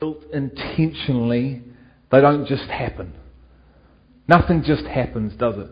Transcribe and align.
built 0.00 0.24
intentionally, 0.32 1.62
they 2.10 2.20
don't 2.20 2.46
just 2.46 2.64
happen. 2.64 3.14
Nothing 4.28 4.62
just 4.64 4.84
happens, 4.84 5.34
does 5.38 5.56
it? 5.56 5.70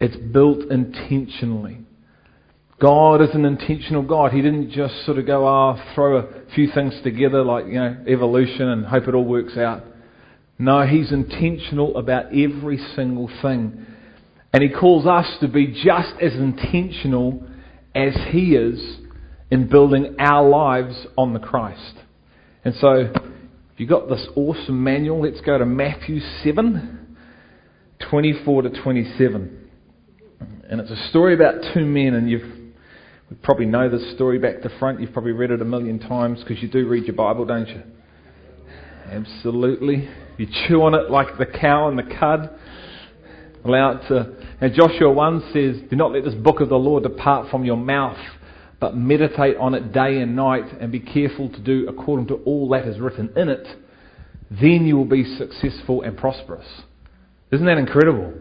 It's 0.00 0.16
built 0.16 0.70
intentionally. 0.70 1.78
God 2.80 3.20
is 3.22 3.30
an 3.34 3.44
intentional 3.44 4.02
God. 4.02 4.32
He 4.32 4.42
didn't 4.42 4.70
just 4.70 5.04
sort 5.04 5.18
of 5.18 5.26
go, 5.26 5.46
ah, 5.46 5.76
oh, 5.76 5.94
throw 5.94 6.18
a 6.18 6.26
few 6.54 6.70
things 6.70 6.94
together 7.02 7.42
like, 7.42 7.66
you 7.66 7.74
know, 7.74 7.96
evolution 8.06 8.68
and 8.68 8.86
hope 8.86 9.08
it 9.08 9.14
all 9.14 9.24
works 9.24 9.56
out. 9.56 9.84
No, 10.58 10.86
He's 10.86 11.10
intentional 11.10 11.96
about 11.96 12.26
every 12.26 12.78
single 12.94 13.28
thing. 13.42 13.86
And 14.52 14.62
He 14.62 14.68
calls 14.68 15.06
us 15.06 15.26
to 15.40 15.48
be 15.48 15.68
just 15.68 16.14
as 16.20 16.34
intentional 16.34 17.42
as 17.94 18.14
He 18.30 18.54
is 18.54 18.98
in 19.50 19.68
building 19.68 20.16
our 20.20 20.48
lives 20.48 21.06
on 21.16 21.32
the 21.32 21.40
Christ. 21.40 21.94
And 22.64 22.74
so, 22.80 23.12
you've 23.76 23.88
got 23.88 24.08
this 24.08 24.26
awesome 24.36 24.82
manual, 24.82 25.22
let's 25.22 25.40
go 25.40 25.58
to 25.58 25.66
Matthew 25.66 26.20
7 26.44 27.16
24 28.10 28.62
to 28.62 28.82
27. 28.82 29.70
And 30.70 30.80
it's 30.80 30.90
a 30.90 31.08
story 31.08 31.34
about 31.34 31.74
two 31.74 31.84
men, 31.84 32.14
and 32.14 32.30
you've 32.30 32.58
you 33.30 33.36
probably 33.42 33.66
know 33.66 33.90
this 33.90 34.14
story 34.14 34.38
back 34.38 34.62
to 34.62 34.70
front. 34.78 35.00
You've 35.00 35.12
probably 35.12 35.32
read 35.32 35.50
it 35.50 35.60
a 35.60 35.64
million 35.64 35.98
times 35.98 36.40
because 36.40 36.62
you 36.62 36.68
do 36.68 36.88
read 36.88 37.04
your 37.04 37.16
Bible, 37.16 37.44
don't 37.44 37.68
you? 37.68 37.82
Absolutely. 39.10 40.08
You 40.38 40.46
chew 40.66 40.82
on 40.82 40.94
it 40.94 41.10
like 41.10 41.36
the 41.36 41.44
cow 41.44 41.88
and 41.88 41.98
the 41.98 42.16
cud. 42.18 42.50
Allow 43.64 43.92
it 43.92 44.08
to. 44.08 44.36
Now, 44.62 44.68
Joshua 44.68 45.12
1 45.12 45.50
says, 45.52 45.90
Do 45.90 45.96
not 45.96 46.12
let 46.12 46.24
this 46.24 46.34
book 46.34 46.60
of 46.60 46.70
the 46.70 46.76
law 46.76 47.00
depart 47.00 47.50
from 47.50 47.64
your 47.64 47.76
mouth, 47.76 48.18
but 48.80 48.96
meditate 48.96 49.56
on 49.56 49.74
it 49.74 49.92
day 49.92 50.20
and 50.20 50.36
night, 50.36 50.64
and 50.80 50.92
be 50.92 51.00
careful 51.00 51.48
to 51.50 51.60
do 51.60 51.88
according 51.88 52.28
to 52.28 52.34
all 52.44 52.68
that 52.70 52.86
is 52.86 53.00
written 53.00 53.32
in 53.36 53.48
it. 53.48 53.66
Then 54.50 54.86
you 54.86 54.96
will 54.96 55.04
be 55.04 55.24
successful 55.36 56.02
and 56.02 56.16
prosperous. 56.16 56.66
Isn't 57.50 57.66
that 57.66 57.78
incredible? 57.78 58.34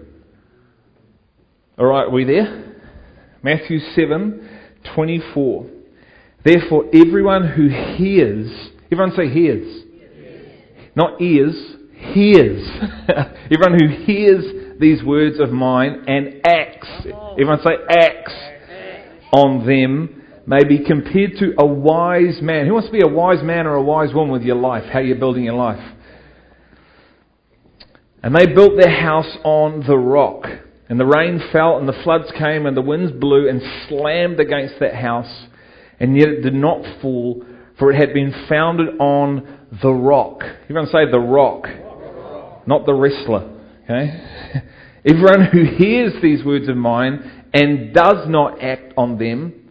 All 1.78 1.86
right, 1.86 2.12
we 2.12 2.24
there? 2.24 2.76
Matthew 3.44 3.80
7 3.96 4.50
24. 4.96 5.66
Therefore, 6.44 6.86
everyone 6.94 7.48
who 7.50 7.68
hears, 7.68 8.70
everyone 8.92 9.16
say 9.16 9.30
hears, 9.30 9.84
not 10.96 11.22
ears, 11.22 11.56
hears. 12.14 12.68
everyone 13.52 13.78
who 13.80 14.06
hears 14.06 14.80
these 14.80 15.04
words 15.04 15.40
of 15.40 15.50
mine 15.50 16.06
and 16.08 16.42
acts, 16.46 16.88
everyone 17.34 17.60
say 17.64 17.74
acts 17.90 18.34
on 19.34 19.66
them, 19.66 20.24
may 20.48 20.64
be 20.64 20.84
compared 20.84 21.34
to 21.40 21.54
a 21.60 21.66
wise 21.66 22.40
man. 22.42 22.66
Who 22.66 22.74
wants 22.74 22.88
to 22.88 22.94
be 22.94 23.02
a 23.04 23.08
wise 23.08 23.44
man 23.44 23.68
or 23.68 23.76
a 23.76 23.84
wise 23.84 24.14
woman 24.14 24.32
with 24.32 24.44
your 24.44 24.56
life? 24.56 24.86
How 24.92 25.00
you're 25.00 25.20
building 25.20 25.44
your 25.44 25.56
life? 25.56 25.96
And 28.24 28.34
they 28.34 28.48
built 28.48 28.74
their 28.80 29.02
house 29.02 29.38
on 29.44 29.84
the 29.86 29.98
rock. 29.98 30.46
And 30.90 30.98
the 30.98 31.06
rain 31.06 31.42
fell, 31.52 31.78
and 31.78 31.88
the 31.88 32.02
floods 32.04 32.32
came, 32.38 32.66
and 32.66 32.78
the 32.78 32.82
winds 32.82 33.12
blew 33.12 33.50
and 33.50 33.62
slammed 33.90 34.40
against 34.40 34.76
that 34.80 34.96
house, 34.96 35.48
and 36.00 36.16
yet 36.18 36.30
it 36.30 36.42
did 36.42 36.54
not 36.54 37.02
fall, 37.02 37.44
for 37.78 37.92
it 37.92 37.98
had 37.98 38.14
been 38.14 38.34
founded 38.48 38.98
on 39.00 39.68
the 39.82 39.92
rock. 39.92 40.44
Everyone 40.64 40.86
say 40.86 41.12
the 41.12 41.20
rock, 41.20 41.66
not 42.66 42.86
the 42.86 42.94
wrestler. 42.94 43.54
Okay? 43.84 44.64
Everyone 45.06 45.50
who 45.52 45.66
hears 45.76 46.14
these 46.22 46.46
words 46.46 46.70
of 46.70 46.78
mine 46.78 47.50
and 47.54 47.94
does 47.94 48.28
not 48.30 48.62
act 48.64 48.94
on 48.98 49.18
them 49.18 49.67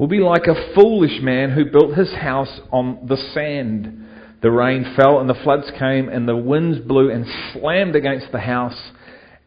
will 0.00 0.08
be 0.08 0.18
like 0.18 0.46
a 0.46 0.74
foolish 0.74 1.20
man 1.20 1.50
who 1.50 1.66
built 1.66 1.94
his 1.94 2.10
house 2.14 2.60
on 2.72 3.06
the 3.06 3.18
sand. 3.34 4.06
The 4.40 4.50
rain 4.50 4.94
fell, 4.96 5.20
and 5.20 5.28
the 5.28 5.34
floods 5.34 5.70
came, 5.78 6.08
and 6.08 6.26
the 6.26 6.36
winds 6.36 6.78
blew 6.78 7.10
and 7.10 7.26
slammed 7.52 7.94
against 7.94 8.32
the 8.32 8.40
house, 8.40 8.90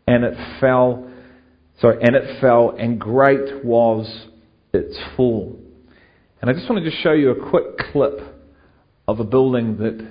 and 0.07 0.23
it 0.23 0.37
fell 0.61 1.09
Sorry, 1.79 1.97
and 2.01 2.15
it 2.15 2.39
fell, 2.39 2.75
and 2.77 2.99
great 2.99 3.65
was 3.65 4.27
its 4.73 4.97
fall. 5.17 5.59
And 6.41 6.49
I 6.49 6.53
just 6.53 6.69
wanted 6.69 6.89
to 6.89 6.95
show 7.01 7.13
you 7.13 7.31
a 7.31 7.49
quick 7.49 7.77
clip 7.91 8.19
of 9.07 9.19
a 9.19 9.23
building 9.23 9.77
that 9.77 10.07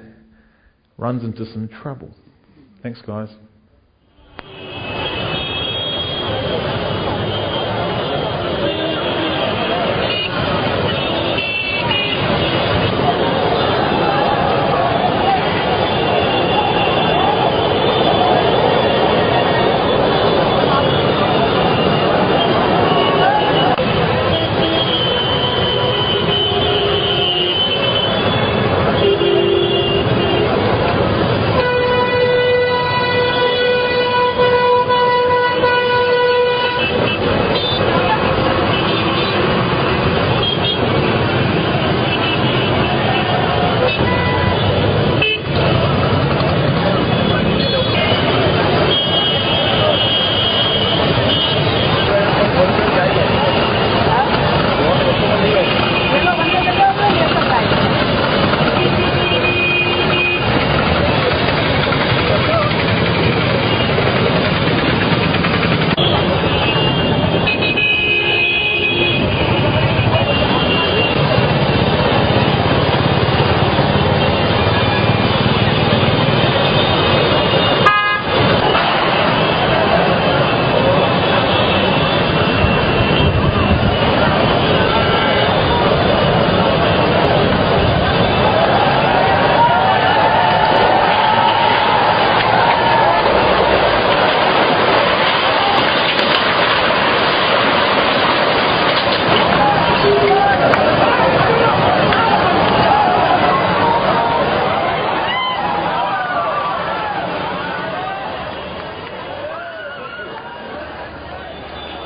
runs 0.98 1.24
into 1.24 1.46
some 1.52 1.68
trouble. 1.68 2.10
Thanks, 2.82 3.00
guys. 3.06 3.28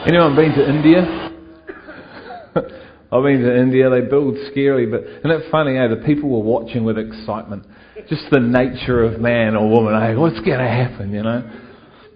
Anyone 0.07 0.37
been 0.37 0.53
to 0.53 0.69
India? 0.69 1.03
I've 2.55 3.23
been 3.25 3.43
to 3.43 3.61
India. 3.61 3.91
They 3.91 4.03
build 4.03 4.37
scary, 4.53 4.87
but 4.87 5.01
isn't 5.01 5.31
it 5.33 5.51
funny? 5.51 5.77
Eh? 5.77 5.89
The 5.89 6.03
people 6.07 6.31
were 6.31 6.45
watching 6.45 6.85
with 6.85 6.97
excitement. 6.97 7.67
Just 8.09 8.23
the 8.31 8.39
nature 8.39 9.03
of 9.03 9.21
man 9.21 9.57
or 9.57 9.69
woman. 9.69 10.01
Eh? 10.01 10.15
What's 10.15 10.39
going 10.39 10.61
to 10.61 10.69
happen? 10.69 11.13
You 11.13 11.25
know. 11.25 11.43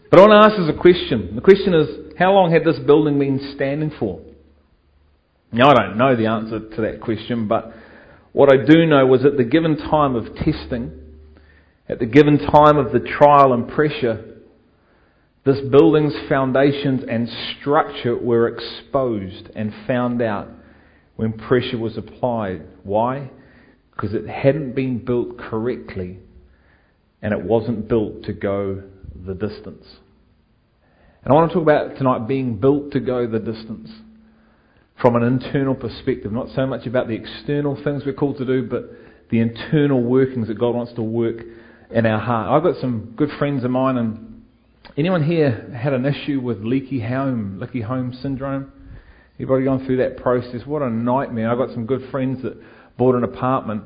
But 0.08 0.20
I 0.20 0.22
want 0.22 0.40
to 0.40 0.52
ask 0.52 0.62
us 0.62 0.72
a 0.72 0.80
question. 0.80 1.34
The 1.34 1.40
question 1.40 1.74
is, 1.74 2.14
how 2.16 2.32
long 2.32 2.52
had 2.52 2.62
this 2.62 2.78
building 2.86 3.18
been 3.18 3.54
standing 3.56 3.90
for? 3.98 4.20
Now 5.50 5.70
I 5.70 5.74
don't 5.74 5.98
know 5.98 6.14
the 6.14 6.26
answer 6.26 6.60
to 6.60 6.82
that 6.82 7.00
question, 7.00 7.48
but 7.48 7.72
what 8.30 8.52
I 8.52 8.64
do 8.64 8.86
know 8.86 9.04
was 9.04 9.24
at 9.24 9.36
the 9.36 9.42
given 9.42 9.76
time 9.76 10.14
of 10.14 10.26
testing, 10.36 10.92
at 11.88 11.98
the 11.98 12.06
given 12.06 12.38
time 12.38 12.76
of 12.76 12.92
the 12.92 13.00
trial 13.00 13.52
and 13.52 13.68
pressure, 13.68 14.29
this 15.50 15.68
building's 15.70 16.14
foundations 16.28 17.02
and 17.08 17.28
structure 17.58 18.16
were 18.16 18.48
exposed 18.48 19.48
and 19.56 19.72
found 19.86 20.22
out 20.22 20.48
when 21.16 21.32
pressure 21.32 21.78
was 21.78 21.96
applied. 21.96 22.62
Why? 22.82 23.30
Because 23.90 24.14
it 24.14 24.28
hadn't 24.28 24.74
been 24.74 25.04
built 25.04 25.38
correctly 25.38 26.18
and 27.22 27.32
it 27.32 27.42
wasn't 27.42 27.88
built 27.88 28.24
to 28.24 28.32
go 28.32 28.82
the 29.26 29.34
distance. 29.34 29.84
And 31.22 31.32
I 31.32 31.34
want 31.34 31.50
to 31.50 31.54
talk 31.54 31.62
about 31.62 31.98
tonight 31.98 32.26
being 32.26 32.56
built 32.56 32.92
to 32.92 33.00
go 33.00 33.26
the 33.26 33.38
distance 33.38 33.90
from 35.00 35.16
an 35.16 35.22
internal 35.22 35.74
perspective, 35.74 36.32
not 36.32 36.48
so 36.54 36.66
much 36.66 36.86
about 36.86 37.08
the 37.08 37.14
external 37.14 37.82
things 37.82 38.02
we're 38.06 38.12
called 38.12 38.38
to 38.38 38.44
do, 38.44 38.66
but 38.68 38.90
the 39.30 39.40
internal 39.40 40.02
workings 40.02 40.48
that 40.48 40.58
God 40.58 40.74
wants 40.74 40.92
to 40.94 41.02
work 41.02 41.38
in 41.90 42.06
our 42.06 42.20
heart. 42.20 42.48
I've 42.48 42.62
got 42.62 42.80
some 42.80 43.14
good 43.16 43.30
friends 43.38 43.64
of 43.64 43.70
mine, 43.70 43.96
and 43.96 44.29
anyone 45.00 45.24
here 45.24 45.72
had 45.74 45.94
an 45.94 46.04
issue 46.04 46.40
with 46.40 46.58
leaky 46.60 47.00
home, 47.00 47.58
leaky 47.58 47.80
home 47.80 48.12
syndrome? 48.22 48.70
Anybody 49.38 49.64
gone 49.64 49.86
through 49.86 49.96
that 49.96 50.18
process? 50.18 50.66
What 50.66 50.82
a 50.82 50.90
nightmare. 50.90 51.50
I've 51.50 51.56
got 51.56 51.70
some 51.70 51.86
good 51.86 52.10
friends 52.10 52.42
that 52.42 52.60
bought 52.98 53.14
an 53.14 53.24
apartment, 53.24 53.82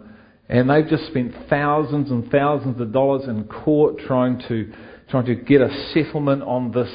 and 0.49 0.69
they've 0.69 0.89
just 0.89 1.07
spent 1.07 1.33
thousands 1.49 2.11
and 2.11 2.29
thousands 2.33 2.81
of 2.81 2.93
dollars 2.93 3.29
in 3.29 3.45
court 3.45 3.99
trying 4.07 4.43
to 4.49 4.73
trying 5.09 5.27
to 5.27 5.37
get 5.37 5.61
a 5.61 5.93
settlement 5.93 6.43
on 6.43 6.73
this 6.73 6.91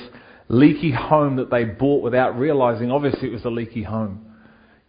leaky 0.49 0.91
home 0.91 1.37
that 1.37 1.49
they 1.49 1.63
bought 1.63 2.03
without 2.03 2.37
realizing 2.37 2.91
obviously 2.91 3.29
it 3.29 3.31
was 3.31 3.45
a 3.45 3.49
leaky 3.49 3.83
home. 3.83 4.25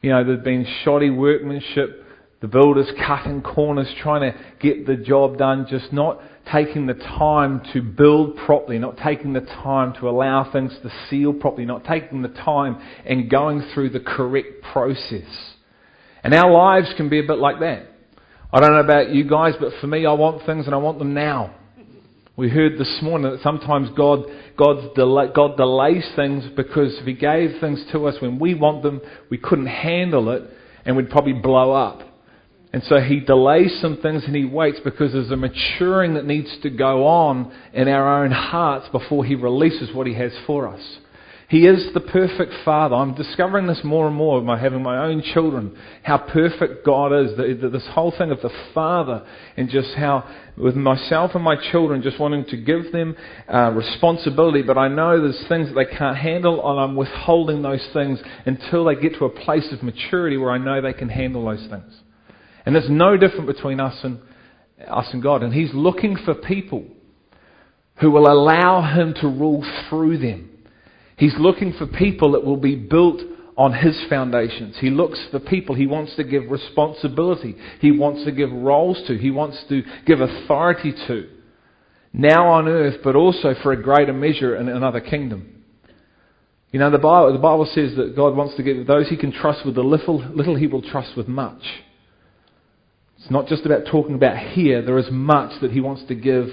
You 0.02 0.10
know, 0.10 0.24
there'd 0.24 0.42
been 0.42 0.66
shoddy 0.82 1.10
workmanship, 1.10 2.04
the 2.40 2.48
builders 2.48 2.90
cutting 3.06 3.42
corners, 3.42 3.92
trying 4.02 4.32
to 4.32 4.38
get 4.60 4.86
the 4.86 4.96
job 4.96 5.36
done, 5.36 5.66
just 5.68 5.92
not 5.92 6.20
taking 6.50 6.86
the 6.86 6.94
time 6.94 7.60
to 7.72 7.82
build 7.82 8.36
properly, 8.46 8.78
not 8.78 8.96
taking 8.96 9.34
the 9.34 9.40
time 9.40 9.92
to 10.00 10.08
allow 10.08 10.50
things 10.50 10.72
to 10.82 10.90
seal 11.08 11.34
properly, 11.34 11.66
not 11.66 11.84
taking 11.84 12.22
the 12.22 12.28
time 12.28 12.80
and 13.04 13.30
going 13.30 13.62
through 13.74 13.90
the 13.90 14.00
correct 14.00 14.62
process. 14.72 15.54
And 16.24 16.34
our 16.34 16.50
lives 16.50 16.92
can 16.96 17.10
be 17.10 17.18
a 17.18 17.26
bit 17.26 17.38
like 17.38 17.60
that. 17.60 17.86
I 18.52 18.60
don't 18.60 18.72
know 18.72 18.80
about 18.80 19.10
you 19.10 19.28
guys, 19.28 19.54
but 19.60 19.72
for 19.80 19.86
me, 19.86 20.06
I 20.06 20.12
want 20.12 20.44
things 20.46 20.66
and 20.66 20.74
I 20.74 20.78
want 20.78 20.98
them 20.98 21.14
now. 21.14 21.54
We 22.36 22.48
heard 22.48 22.78
this 22.78 23.00
morning 23.02 23.30
that 23.30 23.42
sometimes 23.42 23.90
God, 23.94 24.24
God's 24.56 24.94
delay, 24.94 25.26
God 25.34 25.58
delays 25.58 26.10
things 26.16 26.44
because 26.56 26.96
if 26.98 27.04
He 27.04 27.12
gave 27.12 27.60
things 27.60 27.84
to 27.92 28.06
us 28.06 28.16
when 28.20 28.38
we 28.38 28.54
want 28.54 28.82
them, 28.82 29.02
we 29.30 29.36
couldn't 29.36 29.66
handle 29.66 30.30
it 30.30 30.44
and 30.86 30.96
we'd 30.96 31.10
probably 31.10 31.34
blow 31.34 31.72
up. 31.72 32.09
And 32.72 32.82
so 32.84 33.00
He 33.00 33.20
delays 33.20 33.80
some 33.80 33.96
things 33.98 34.24
and 34.24 34.36
He 34.36 34.44
waits 34.44 34.80
because 34.84 35.12
there's 35.12 35.30
a 35.30 35.36
maturing 35.36 36.14
that 36.14 36.24
needs 36.24 36.56
to 36.62 36.70
go 36.70 37.06
on 37.06 37.52
in 37.72 37.88
our 37.88 38.22
own 38.22 38.30
hearts 38.30 38.88
before 38.90 39.24
He 39.24 39.34
releases 39.34 39.92
what 39.94 40.06
He 40.06 40.14
has 40.14 40.32
for 40.46 40.68
us. 40.68 40.98
He 41.48 41.66
is 41.66 41.92
the 41.94 42.00
perfect 42.00 42.52
Father. 42.64 42.94
I'm 42.94 43.16
discovering 43.16 43.66
this 43.66 43.80
more 43.82 44.06
and 44.06 44.14
more 44.14 44.40
by 44.40 44.56
having 44.56 44.84
my 44.84 45.04
own 45.04 45.20
children, 45.34 45.76
how 46.04 46.16
perfect 46.16 46.86
God 46.86 47.12
is. 47.12 47.36
This 47.36 47.88
whole 47.88 48.12
thing 48.16 48.30
of 48.30 48.40
the 48.40 48.52
Father, 48.72 49.26
and 49.56 49.68
just 49.68 49.92
how, 49.94 50.30
with 50.56 50.76
myself 50.76 51.32
and 51.34 51.42
my 51.42 51.56
children, 51.72 52.02
just 52.02 52.20
wanting 52.20 52.44
to 52.50 52.56
give 52.56 52.92
them 52.92 53.16
uh, 53.52 53.72
responsibility, 53.72 54.62
but 54.62 54.78
I 54.78 54.86
know 54.86 55.20
there's 55.20 55.44
things 55.48 55.66
that 55.66 55.74
they 55.74 55.96
can't 55.96 56.16
handle, 56.16 56.70
and 56.70 56.78
I'm 56.78 56.94
withholding 56.94 57.62
those 57.62 57.84
things 57.92 58.20
until 58.46 58.84
they 58.84 58.94
get 58.94 59.14
to 59.14 59.24
a 59.24 59.30
place 59.30 59.72
of 59.72 59.82
maturity 59.82 60.36
where 60.36 60.52
I 60.52 60.58
know 60.58 60.80
they 60.80 60.92
can 60.92 61.08
handle 61.08 61.46
those 61.46 61.66
things. 61.68 61.92
And 62.64 62.74
there's 62.74 62.90
no 62.90 63.16
different 63.16 63.46
between 63.46 63.80
us 63.80 63.98
and 64.02 64.20
us 64.88 65.06
and 65.12 65.22
God. 65.22 65.42
And 65.42 65.52
He's 65.52 65.72
looking 65.74 66.16
for 66.24 66.34
people 66.34 66.84
who 68.00 68.10
will 68.10 68.30
allow 68.30 68.82
Him 68.94 69.14
to 69.20 69.28
rule 69.28 69.64
through 69.88 70.18
them. 70.18 70.50
He's 71.16 71.34
looking 71.38 71.74
for 71.74 71.86
people 71.86 72.32
that 72.32 72.44
will 72.44 72.56
be 72.56 72.74
built 72.74 73.20
on 73.60 73.74
his 73.74 74.02
foundations. 74.08 74.76
He 74.80 74.88
looks 74.88 75.22
for 75.30 75.38
people 75.38 75.74
he 75.74 75.86
wants 75.86 76.16
to 76.16 76.24
give 76.24 76.50
responsibility. 76.50 77.56
He 77.80 77.90
wants 77.90 78.24
to 78.24 78.32
give 78.32 78.50
roles 78.50 79.02
to. 79.06 79.18
He 79.18 79.30
wants 79.30 79.62
to 79.68 79.82
give 80.06 80.22
authority 80.22 80.94
to. 81.08 81.28
Now 82.14 82.48
on 82.48 82.68
earth, 82.68 83.00
but 83.04 83.16
also 83.16 83.54
for 83.62 83.72
a 83.72 83.82
greater 83.82 84.14
measure 84.14 84.56
in 84.56 84.70
another 84.70 85.00
kingdom. 85.00 85.62
You 86.72 86.78
know, 86.78 86.90
the 86.90 86.96
Bible, 86.96 87.34
the 87.34 87.38
Bible 87.38 87.70
says 87.74 87.94
that 87.96 88.16
God 88.16 88.34
wants 88.34 88.56
to 88.56 88.62
give 88.62 88.86
those 88.86 89.08
he 89.08 89.18
can 89.18 89.30
trust 89.30 89.66
with 89.66 89.74
the 89.74 89.82
little, 89.82 90.24
little 90.34 90.56
he 90.56 90.66
will 90.66 90.82
trust 90.82 91.14
with 91.14 91.28
much. 91.28 91.62
It's 93.20 93.30
not 93.30 93.46
just 93.46 93.66
about 93.66 93.86
talking 93.90 94.14
about 94.14 94.38
here. 94.38 94.82
There 94.82 94.98
is 94.98 95.10
much 95.10 95.60
that 95.60 95.72
he 95.72 95.80
wants 95.80 96.02
to 96.08 96.14
give 96.14 96.48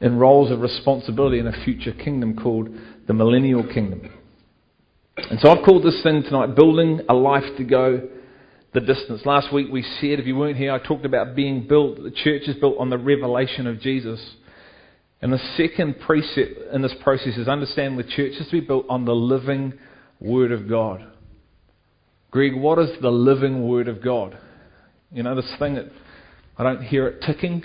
in 0.00 0.16
roles 0.18 0.50
of 0.50 0.60
responsibility 0.60 1.38
in 1.38 1.46
a 1.46 1.64
future 1.64 1.92
kingdom 1.92 2.36
called 2.36 2.68
the 3.06 3.14
millennial 3.14 3.62
kingdom. 3.62 4.10
And 5.16 5.38
so 5.40 5.50
I've 5.50 5.64
called 5.64 5.84
this 5.84 6.02
thing 6.02 6.24
tonight 6.24 6.56
Building 6.56 7.02
a 7.08 7.14
Life 7.14 7.56
to 7.58 7.64
Go 7.64 8.08
the 8.72 8.80
Distance. 8.80 9.24
Last 9.24 9.52
week 9.52 9.68
we 9.70 9.82
said, 9.82 10.18
if 10.18 10.26
you 10.26 10.34
weren't 10.34 10.56
here, 10.56 10.72
I 10.72 10.78
talked 10.80 11.04
about 11.04 11.36
being 11.36 11.68
built, 11.68 12.02
the 12.02 12.10
church 12.10 12.42
is 12.48 12.56
built 12.56 12.76
on 12.78 12.90
the 12.90 12.98
revelation 12.98 13.68
of 13.68 13.80
Jesus. 13.80 14.20
And 15.22 15.32
the 15.32 15.38
second 15.56 16.00
precept 16.00 16.72
in 16.72 16.82
this 16.82 16.94
process 17.02 17.36
is 17.36 17.46
understanding 17.46 17.96
the 17.96 18.02
church 18.02 18.32
is 18.32 18.46
to 18.46 18.52
be 18.52 18.60
built 18.60 18.86
on 18.88 19.04
the 19.04 19.14
living 19.14 19.74
Word 20.20 20.50
of 20.50 20.68
God. 20.68 21.06
Greg, 22.32 22.56
what 22.56 22.80
is 22.80 22.90
the 23.00 23.12
living 23.12 23.68
Word 23.68 23.86
of 23.86 24.02
God? 24.02 24.36
You 25.14 25.22
know, 25.22 25.34
this 25.36 25.50
thing 25.58 25.76
that 25.76 25.86
I 26.58 26.64
don't 26.64 26.82
hear 26.82 27.06
it 27.06 27.22
ticking, 27.22 27.62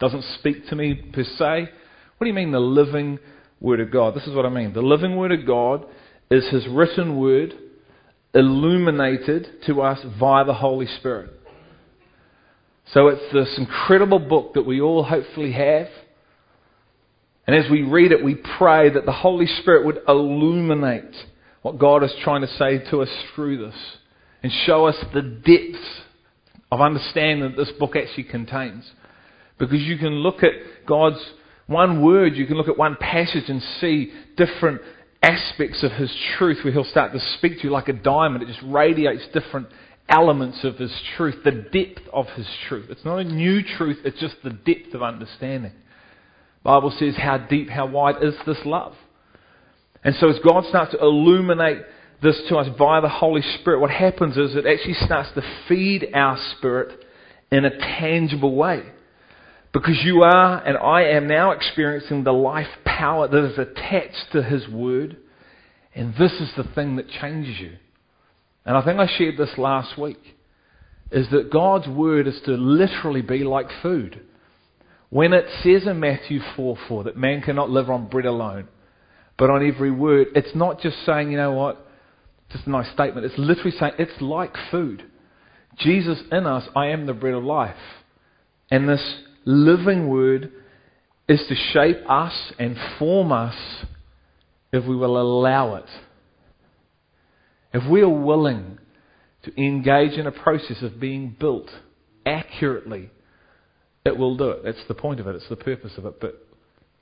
doesn't 0.00 0.24
speak 0.38 0.66
to 0.68 0.74
me 0.74 0.94
per 0.94 1.22
se. 1.22 1.68
What 2.16 2.24
do 2.24 2.26
you 2.26 2.34
mean, 2.34 2.50
the 2.50 2.58
living 2.58 3.18
Word 3.60 3.80
of 3.80 3.90
God. 3.90 4.14
This 4.14 4.26
is 4.26 4.34
what 4.34 4.44
I 4.44 4.50
mean. 4.50 4.72
The 4.72 4.82
living 4.82 5.16
Word 5.16 5.32
of 5.32 5.46
God 5.46 5.86
is 6.30 6.46
His 6.50 6.66
written 6.68 7.18
Word 7.18 7.54
illuminated 8.34 9.62
to 9.66 9.80
us 9.80 9.98
via 10.18 10.44
the 10.44 10.54
Holy 10.54 10.86
Spirit. 10.86 11.30
So 12.92 13.08
it's 13.08 13.32
this 13.32 13.54
incredible 13.56 14.18
book 14.18 14.54
that 14.54 14.66
we 14.66 14.80
all 14.80 15.02
hopefully 15.02 15.52
have. 15.52 15.88
And 17.46 17.56
as 17.56 17.70
we 17.70 17.82
read 17.82 18.12
it, 18.12 18.24
we 18.24 18.34
pray 18.58 18.90
that 18.90 19.06
the 19.06 19.12
Holy 19.12 19.46
Spirit 19.46 19.86
would 19.86 20.00
illuminate 20.08 21.14
what 21.62 21.78
God 21.78 22.02
is 22.02 22.12
trying 22.22 22.42
to 22.42 22.48
say 22.58 22.78
to 22.90 23.02
us 23.02 23.08
through 23.34 23.66
this 23.66 23.76
and 24.42 24.52
show 24.66 24.86
us 24.86 24.96
the 25.14 25.22
depths 25.22 26.03
of 26.74 26.80
understanding 26.80 27.48
that 27.48 27.56
this 27.56 27.70
book 27.78 27.94
actually 27.94 28.24
contains. 28.24 28.84
Because 29.58 29.80
you 29.80 29.96
can 29.96 30.14
look 30.14 30.42
at 30.42 30.50
God's 30.86 31.24
one 31.68 32.02
word, 32.02 32.34
you 32.34 32.46
can 32.46 32.56
look 32.56 32.68
at 32.68 32.76
one 32.76 32.96
passage 32.96 33.48
and 33.48 33.62
see 33.80 34.12
different 34.36 34.80
aspects 35.22 35.84
of 35.84 35.92
His 35.92 36.12
truth 36.36 36.64
where 36.64 36.72
He'll 36.72 36.82
start 36.82 37.12
to 37.12 37.20
speak 37.38 37.58
to 37.58 37.64
you 37.64 37.70
like 37.70 37.86
a 37.86 37.92
diamond. 37.92 38.42
It 38.42 38.48
just 38.48 38.64
radiates 38.64 39.22
different 39.32 39.68
elements 40.08 40.64
of 40.64 40.76
His 40.76 40.92
truth, 41.16 41.36
the 41.44 41.52
depth 41.52 42.08
of 42.12 42.26
His 42.30 42.48
truth. 42.68 42.86
It's 42.90 43.04
not 43.04 43.18
a 43.18 43.24
new 43.24 43.62
truth, 43.62 43.98
it's 44.04 44.18
just 44.18 44.34
the 44.42 44.50
depth 44.50 44.94
of 44.94 45.02
understanding. 45.04 45.72
The 45.72 46.64
Bible 46.64 46.92
says, 46.98 47.14
How 47.16 47.38
deep, 47.38 47.70
how 47.70 47.86
wide 47.86 48.20
is 48.20 48.34
this 48.48 48.58
love? 48.64 48.94
And 50.02 50.16
so 50.16 50.28
as 50.28 50.40
God 50.44 50.64
starts 50.68 50.90
to 50.90 50.98
illuminate 50.98 51.78
this 52.24 52.40
to 52.48 52.56
us 52.56 52.66
via 52.76 53.00
the 53.00 53.08
Holy 53.08 53.42
Spirit, 53.60 53.80
what 53.80 53.90
happens 53.90 54.36
is 54.36 54.56
it 54.56 54.66
actually 54.66 54.94
starts 54.94 55.28
to 55.34 55.42
feed 55.68 56.08
our 56.14 56.36
spirit 56.56 57.04
in 57.52 57.64
a 57.64 57.78
tangible 57.78 58.56
way. 58.56 58.82
Because 59.72 60.00
you 60.04 60.22
are 60.22 60.66
and 60.66 60.76
I 60.76 61.02
am 61.16 61.28
now 61.28 61.52
experiencing 61.52 62.24
the 62.24 62.32
life 62.32 62.68
power 62.84 63.28
that 63.28 63.44
is 63.44 63.58
attached 63.58 64.26
to 64.32 64.42
His 64.42 64.66
Word. 64.68 65.18
And 65.94 66.14
this 66.14 66.32
is 66.32 66.50
the 66.56 66.64
thing 66.74 66.96
that 66.96 67.08
changes 67.08 67.60
you. 67.60 67.76
And 68.64 68.76
I 68.76 68.84
think 68.84 68.98
I 68.98 69.06
shared 69.06 69.36
this 69.36 69.56
last 69.58 69.98
week. 69.98 70.20
Is 71.10 71.28
that 71.30 71.52
God's 71.52 71.86
Word 71.86 72.26
is 72.26 72.40
to 72.46 72.52
literally 72.52 73.22
be 73.22 73.44
like 73.44 73.66
food. 73.82 74.20
When 75.10 75.32
it 75.32 75.44
says 75.62 75.86
in 75.86 76.00
Matthew 76.00 76.40
4 76.56 76.76
4 76.88 77.04
that 77.04 77.16
man 77.16 77.42
cannot 77.42 77.70
live 77.70 77.90
on 77.90 78.08
bread 78.08 78.26
alone, 78.26 78.68
but 79.36 79.50
on 79.50 79.66
every 79.66 79.90
word, 79.90 80.28
it's 80.34 80.54
not 80.54 80.80
just 80.80 81.04
saying, 81.04 81.30
you 81.30 81.36
know 81.36 81.52
what, 81.52 81.83
just 82.54 82.66
a 82.66 82.70
nice 82.70 82.90
statement. 82.92 83.26
It's 83.26 83.38
literally 83.38 83.72
saying 83.72 83.94
it's 83.98 84.20
like 84.20 84.54
food. 84.70 85.04
Jesus 85.78 86.20
in 86.30 86.46
us, 86.46 86.68
I 86.76 86.86
am 86.88 87.06
the 87.06 87.12
bread 87.12 87.34
of 87.34 87.44
life. 87.44 87.76
And 88.70 88.88
this 88.88 89.22
living 89.44 90.08
word 90.08 90.52
is 91.28 91.44
to 91.48 91.54
shape 91.54 91.98
us 92.08 92.52
and 92.58 92.76
form 92.98 93.32
us 93.32 93.56
if 94.72 94.84
we 94.84 94.96
will 94.96 95.20
allow 95.20 95.74
it. 95.74 95.88
If 97.72 97.88
we 97.90 98.02
are 98.02 98.08
willing 98.08 98.78
to 99.42 99.60
engage 99.60 100.12
in 100.12 100.26
a 100.26 100.32
process 100.32 100.82
of 100.82 101.00
being 101.00 101.36
built 101.38 101.70
accurately, 102.24 103.10
it 104.04 104.16
will 104.16 104.36
do 104.36 104.50
it. 104.50 104.64
That's 104.64 104.86
the 104.86 104.94
point 104.94 105.18
of 105.18 105.26
it, 105.26 105.34
it's 105.34 105.48
the 105.48 105.56
purpose 105.56 105.92
of 105.96 106.06
it. 106.06 106.20
But 106.20 106.46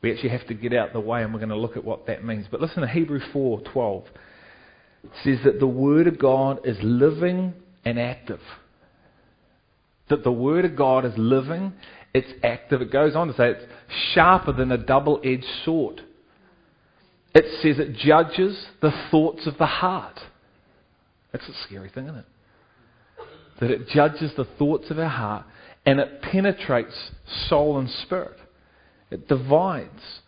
we 0.01 0.13
actually 0.13 0.31
have 0.31 0.47
to 0.49 0.55
get 0.55 0.73
out 0.73 0.93
the 0.93 1.01
way 1.01 1.23
and 1.23 1.33
we're 1.33 1.41
going 1.41 1.51
to 1.51 1.57
look 1.57 1.77
at 1.77 1.85
what 1.85 2.07
that 2.07 2.25
means. 2.25 2.47
But 2.51 2.61
listen 2.61 2.81
to 2.81 2.89
Hebrew 2.89 3.21
4:12. 3.35 4.05
It 5.05 5.11
says 5.25 5.39
that 5.45 5.61
the 5.61 5.67
word 5.67 6.07
of 6.07 6.19
God 6.19 6.61
is 6.65 6.77
living 6.83 7.55
and 7.85 7.99
active. 7.99 8.41
That 10.09 10.25
the 10.25 10.33
word 10.33 10.65
of 10.65 10.77
God 10.77 11.05
is 11.05 11.13
living 11.17 11.73
it's 12.15 12.33
active. 12.43 12.83
It 12.83 12.93
goes 12.93 13.17
on 13.17 13.29
to 13.29 13.35
say 13.35 13.51
it's 13.51 13.65
sharper 14.13 14.53
than 14.53 14.71
a 14.71 14.79
double 14.79 15.21
edged 15.25 15.47
sword. 15.65 16.03
It 17.35 17.47
says 17.63 17.79
it 17.79 17.95
judges 17.97 18.67
the 18.83 18.93
thoughts 19.11 19.47
of 19.47 19.57
the 19.57 19.67
heart. 19.67 20.21
That's 21.33 21.49
a 21.49 21.55
scary 21.67 21.89
thing, 21.89 22.05
isn't 22.05 22.19
it? 22.19 22.27
That 23.61 23.71
it 23.71 23.89
judges 23.89 24.33
the 24.37 24.45
thoughts 24.59 24.91
of 24.91 24.99
our 24.99 25.09
heart 25.09 25.47
and 25.87 25.99
it 25.99 26.21
penetrates 26.21 27.11
soul 27.49 27.79
and 27.79 27.89
spirit. 27.89 28.39
It 29.11 29.29
divides. 29.29 30.21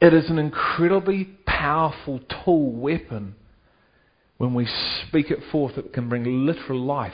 It 0.00 0.14
is 0.14 0.30
an 0.30 0.38
incredibly 0.38 1.24
powerful 1.46 2.20
tool, 2.44 2.72
weapon, 2.72 3.34
when 4.38 4.54
we 4.54 4.68
speak 5.06 5.30
it 5.30 5.38
forth, 5.50 5.78
it 5.78 5.92
can 5.92 6.08
bring 6.08 6.46
literal 6.46 6.80
life 6.80 7.12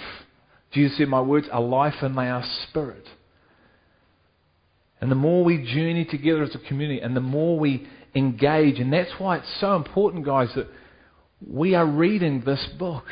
Jesus 0.72 0.96
said, 0.96 1.08
My 1.08 1.20
words 1.20 1.48
are 1.52 1.60
life 1.60 1.94
and 2.00 2.16
they 2.16 2.28
are 2.28 2.44
spirit. 2.68 3.06
And 5.00 5.10
the 5.10 5.16
more 5.16 5.44
we 5.44 5.58
journey 5.58 6.04
together 6.04 6.42
as 6.42 6.54
a 6.54 6.58
community 6.58 7.00
and 7.00 7.16
the 7.16 7.20
more 7.20 7.58
we 7.58 7.86
engage, 8.14 8.78
and 8.78 8.92
that's 8.92 9.10
why 9.18 9.38
it's 9.38 9.60
so 9.60 9.76
important, 9.76 10.24
guys, 10.24 10.48
that 10.54 10.68
we 11.46 11.74
are 11.74 11.86
reading 11.86 12.42
this 12.44 12.66
book. 12.78 13.04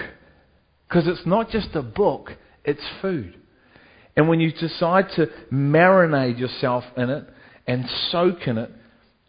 Because 0.89 1.07
it's 1.07 1.27
not 1.27 1.51
just 1.51 1.75
a 1.75 1.83
book, 1.83 2.31
it's 2.65 2.85
food. 3.03 3.37
And 4.17 4.29
when 4.29 4.41
you 4.41 4.53
decide 4.53 5.07
to 5.17 5.27
marinate 5.53 6.39
yourself 6.39 6.85
in 6.97 7.11
it 7.11 7.25
and 7.67 7.85
soak 8.11 8.47
in 8.47 8.59
it 8.59 8.71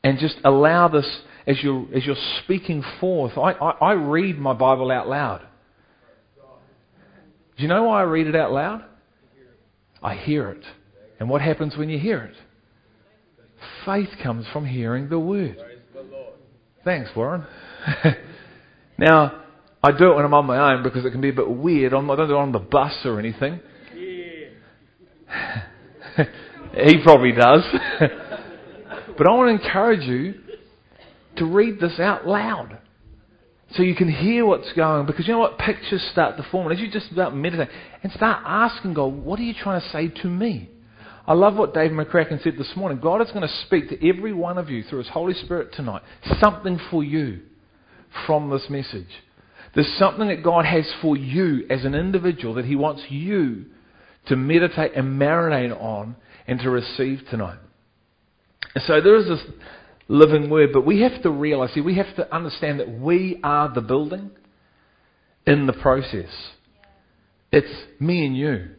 and 0.04 0.20
just 0.20 0.36
allow 0.44 0.88
this 0.88 1.22
as 1.52 1.62
you're, 1.62 1.86
as 1.94 2.06
you're 2.06 2.16
speaking 2.44 2.84
forth, 3.00 3.38
I, 3.38 3.52
I, 3.52 3.70
I 3.72 3.92
read 3.94 4.40
my 4.40 4.54
Bible 4.54 4.90
out 4.90 5.08
loud. 5.08 5.42
Do 7.58 7.64
you 7.64 7.68
know 7.68 7.84
why 7.84 8.00
I 8.00 8.04
read 8.04 8.28
it 8.28 8.36
out 8.36 8.52
loud? 8.52 8.86
I 10.02 10.16
hear 10.16 10.50
it. 10.50 10.64
And 11.20 11.30
what 11.30 11.42
happens 11.42 11.76
when 11.76 11.90
you 11.90 12.00
hear 12.00 12.20
it? 12.24 12.36
Faith 13.86 14.10
comes 14.24 14.46
from 14.54 14.66
hearing 14.66 15.10
the 15.10 15.20
word. 15.20 15.58
Thanks, 16.84 17.10
Warren. 17.16 17.46
now, 18.98 19.44
I 19.84 19.92
do 19.92 20.12
it 20.12 20.16
when 20.16 20.26
I'm 20.26 20.34
on 20.34 20.46
my 20.46 20.74
own 20.74 20.84
because 20.84 21.06
it 21.06 21.12
can 21.12 21.22
be 21.22 21.30
a 21.30 21.34
bit 21.34 21.50
weird. 21.50 21.94
I'm, 21.94 22.10
I 22.10 22.16
don't 22.16 22.30
do 22.30 22.36
it 22.36 22.40
on 22.40 22.52
the 22.54 22.60
bus 22.60 22.94
or 23.04 23.20
anything. 23.20 23.60
he 26.76 27.04
probably 27.04 27.34
does. 27.34 27.64
but 28.00 29.28
I 29.28 29.32
want 29.32 29.60
to 29.60 29.66
encourage 29.66 30.08
you 30.08 30.36
to 31.38 31.46
read 31.46 31.80
this 31.80 32.00
out 32.00 32.28
loud. 32.28 32.80
So 33.76 33.84
you 33.84 33.96
can 33.96 34.10
hear 34.10 34.46
what's 34.46 34.72
going 34.74 35.00
on. 35.00 35.06
because 35.06 35.28
you 35.28 35.34
know 35.34 35.40
what? 35.40 35.58
Pictures 35.58 36.06
start 36.12 36.36
to 36.38 36.44
form. 36.52 36.68
And 36.68 36.76
as 36.78 36.82
you 36.82 36.92
just 36.92 37.12
about 37.12 37.36
meditate 37.36 37.70
and 38.04 38.12
start 38.12 38.44
asking 38.46 38.96
God 38.96 39.14
what 39.14 39.40
are 39.40 39.44
you 39.44 39.54
trying 39.54 39.82
to 39.82 39.90
say 39.90 40.10
to 40.22 40.28
me? 40.28 40.70
I 41.26 41.34
love 41.34 41.56
what 41.56 41.74
Dave 41.74 41.92
McCracken 41.92 42.44
said 42.44 42.56
this 42.58 42.72
morning. 42.76 43.00
God 43.00 43.22
is 43.22 43.30
going 43.32 43.48
to 43.48 43.66
speak 43.66 43.90
to 43.90 44.10
every 44.10 44.34
one 44.34 44.58
of 44.58 44.70
you 44.70 44.84
through 44.84 45.00
his 45.00 45.08
Holy 45.10 45.34
Spirit 45.34 45.74
tonight 45.74 46.02
something 46.40 46.80
for 46.90 47.04
you 47.04 47.42
from 48.26 48.50
this 48.50 48.66
message. 48.70 49.08
There's 49.74 49.94
something 49.98 50.28
that 50.28 50.44
God 50.44 50.66
has 50.66 50.92
for 51.02 51.16
you 51.16 51.66
as 51.70 51.86
an 51.86 51.96
individual 51.96 52.56
that 52.56 52.66
he 52.66 52.76
wants 52.76 53.04
you 53.10 53.66
to 54.28 54.36
meditate 54.36 54.94
and 54.96 55.20
marinate 55.20 55.80
on 55.82 56.16
and 56.48 56.60
to 56.60 56.70
receive 56.70 57.22
tonight. 57.30 57.60
And 58.76 58.84
so 58.86 59.00
there 59.02 59.16
is 59.16 59.28
this 59.28 59.42
living 60.12 60.50
word. 60.50 60.72
But 60.74 60.86
we 60.86 61.02
have 61.02 61.22
to 61.24 61.32
realize, 61.32 61.74
see, 61.74 61.82
we 61.82 61.96
have 61.96 62.16
to 62.18 62.36
understand 62.36 62.80
that 62.80 63.00
we 63.00 63.40
are 63.44 63.74
the 63.74 63.82
building 63.82 64.32
in 65.48 65.68
the 65.68 65.74
process. 65.74 66.30
It's 67.52 67.74
me 68.00 68.26
and 68.26 68.38
you. 68.38 68.70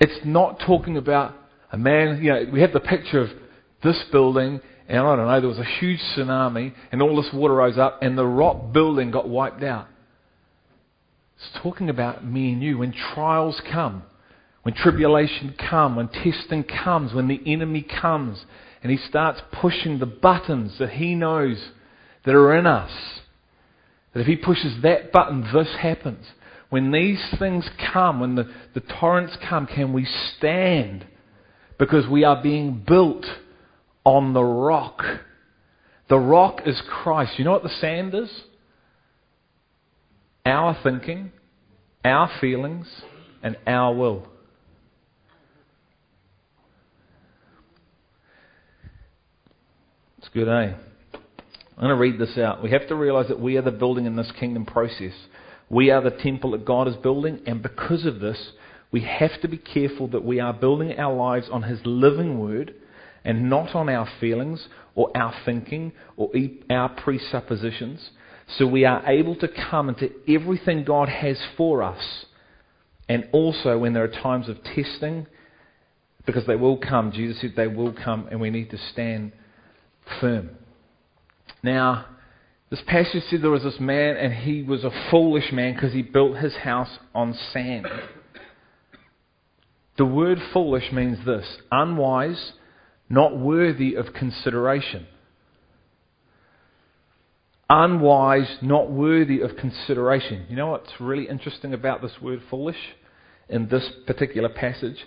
It's 0.00 0.24
not 0.24 0.60
talking 0.64 0.96
about 0.96 1.34
a 1.72 1.78
man, 1.78 2.22
you 2.22 2.32
know, 2.32 2.46
we 2.52 2.60
have 2.60 2.72
the 2.72 2.80
picture 2.80 3.20
of 3.20 3.30
this 3.82 4.02
building, 4.12 4.60
and 4.88 4.98
I 4.98 5.16
don't 5.16 5.26
know, 5.26 5.40
there 5.40 5.48
was 5.48 5.58
a 5.58 5.64
huge 5.64 6.00
tsunami, 6.16 6.72
and 6.92 7.02
all 7.02 7.20
this 7.20 7.32
water 7.32 7.54
rose 7.54 7.76
up, 7.76 7.98
and 8.02 8.16
the 8.16 8.26
rock 8.26 8.72
building 8.72 9.10
got 9.10 9.28
wiped 9.28 9.62
out. 9.62 9.88
It's 11.36 11.62
talking 11.62 11.90
about 11.90 12.24
me 12.24 12.52
and 12.52 12.62
you. 12.62 12.78
When 12.78 12.92
trials 13.14 13.60
come, 13.70 14.02
when 14.62 14.74
tribulation 14.74 15.54
comes, 15.58 15.96
when 15.96 16.08
testing 16.08 16.64
comes, 16.64 17.12
when 17.12 17.28
the 17.28 17.40
enemy 17.46 17.82
comes, 17.82 18.44
and 18.82 18.92
he 18.92 18.98
starts 18.98 19.40
pushing 19.52 19.98
the 19.98 20.06
buttons 20.06 20.78
that 20.78 20.90
he 20.90 21.14
knows 21.14 21.70
that 22.24 22.34
are 22.34 22.54
in 22.56 22.66
us. 22.66 22.90
That 24.12 24.20
if 24.20 24.26
he 24.26 24.36
pushes 24.36 24.82
that 24.82 25.12
button, 25.12 25.48
this 25.52 25.74
happens. 25.80 26.26
When 26.70 26.92
these 26.92 27.22
things 27.38 27.68
come, 27.92 28.20
when 28.20 28.34
the, 28.34 28.50
the 28.74 28.80
torrents 28.80 29.36
come, 29.48 29.66
can 29.66 29.92
we 29.92 30.06
stand? 30.36 31.06
Because 31.78 32.06
we 32.06 32.24
are 32.24 32.42
being 32.42 32.84
built 32.86 33.24
on 34.04 34.34
the 34.34 34.42
rock. 34.42 35.02
The 36.08 36.18
rock 36.18 36.62
is 36.66 36.80
Christ. 36.88 37.38
You 37.38 37.44
know 37.44 37.52
what 37.52 37.62
the 37.62 37.68
sand 37.80 38.14
is? 38.14 38.30
Our 40.44 40.78
thinking, 40.82 41.32
our 42.04 42.30
feelings, 42.40 42.86
and 43.42 43.56
our 43.66 43.94
will. 43.94 44.26
It's 50.28 50.34
good, 50.34 50.48
eh? 50.48 50.74
I'm 51.14 51.78
going 51.78 51.88
to 51.88 51.94
read 51.94 52.18
this 52.18 52.36
out. 52.36 52.62
We 52.62 52.70
have 52.72 52.86
to 52.88 52.94
realize 52.94 53.28
that 53.28 53.40
we 53.40 53.56
are 53.56 53.62
the 53.62 53.70
building 53.70 54.04
in 54.04 54.14
this 54.14 54.30
kingdom 54.38 54.66
process. 54.66 55.14
We 55.70 55.90
are 55.90 56.02
the 56.02 56.10
temple 56.10 56.50
that 56.50 56.66
God 56.66 56.86
is 56.86 56.96
building, 56.96 57.40
and 57.46 57.62
because 57.62 58.04
of 58.04 58.20
this, 58.20 58.52
we 58.92 59.00
have 59.04 59.40
to 59.40 59.48
be 59.48 59.56
careful 59.56 60.06
that 60.08 60.22
we 60.22 60.38
are 60.38 60.52
building 60.52 60.98
our 60.98 61.14
lives 61.14 61.48
on 61.50 61.62
His 61.62 61.80
living 61.86 62.38
word 62.38 62.74
and 63.24 63.48
not 63.48 63.74
on 63.74 63.88
our 63.88 64.06
feelings 64.20 64.68
or 64.94 65.10
our 65.16 65.34
thinking 65.46 65.92
or 66.18 66.30
our 66.68 66.90
presuppositions. 66.90 68.10
So 68.58 68.66
we 68.66 68.84
are 68.84 69.02
able 69.06 69.36
to 69.36 69.48
come 69.48 69.88
into 69.88 70.10
everything 70.28 70.84
God 70.84 71.08
has 71.08 71.38
for 71.56 71.82
us. 71.82 72.26
And 73.08 73.26
also 73.32 73.78
when 73.78 73.94
there 73.94 74.04
are 74.04 74.08
times 74.08 74.50
of 74.50 74.62
testing, 74.62 75.26
because 76.26 76.44
they 76.46 76.56
will 76.56 76.76
come, 76.76 77.12
Jesus 77.12 77.40
said 77.40 77.54
they 77.56 77.66
will 77.66 77.94
come, 77.94 78.28
and 78.30 78.42
we 78.42 78.50
need 78.50 78.68
to 78.72 78.78
stand 78.92 79.32
firm. 80.20 80.50
Now, 81.62 82.06
this 82.70 82.82
passage 82.86 83.22
said 83.30 83.42
there 83.42 83.50
was 83.50 83.62
this 83.62 83.80
man, 83.80 84.16
and 84.16 84.32
he 84.32 84.62
was 84.62 84.84
a 84.84 84.90
foolish 85.10 85.50
man 85.52 85.74
because 85.74 85.92
he 85.92 86.02
built 86.02 86.36
his 86.36 86.54
house 86.56 86.98
on 87.14 87.34
sand. 87.52 87.86
The 89.96 90.04
word 90.04 90.38
foolish 90.52 90.92
means 90.92 91.24
this 91.24 91.46
unwise, 91.72 92.52
not 93.08 93.36
worthy 93.36 93.94
of 93.94 94.12
consideration. 94.12 95.06
Unwise, 97.70 98.58
not 98.62 98.90
worthy 98.90 99.40
of 99.40 99.56
consideration. 99.56 100.46
You 100.48 100.56
know 100.56 100.68
what's 100.68 100.92
really 101.00 101.28
interesting 101.28 101.74
about 101.74 102.00
this 102.00 102.12
word 102.20 102.42
foolish 102.48 102.78
in 103.48 103.68
this 103.68 103.90
particular 104.06 104.48
passage? 104.48 105.04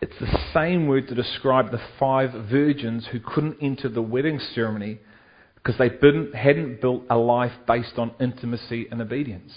It's 0.00 0.18
the 0.20 0.38
same 0.52 0.86
word 0.86 1.08
to 1.08 1.14
describe 1.14 1.70
the 1.70 1.80
five 1.98 2.32
virgins 2.50 3.06
who 3.06 3.20
couldn't 3.20 3.58
enter 3.62 3.88
the 3.88 4.02
wedding 4.02 4.38
ceremony 4.54 4.98
because 5.54 5.78
they 5.78 5.90
hadn't 6.38 6.80
built 6.80 7.04
a 7.08 7.16
life 7.16 7.52
based 7.66 7.98
on 7.98 8.12
intimacy 8.20 8.86
and 8.90 9.00
obedience. 9.00 9.52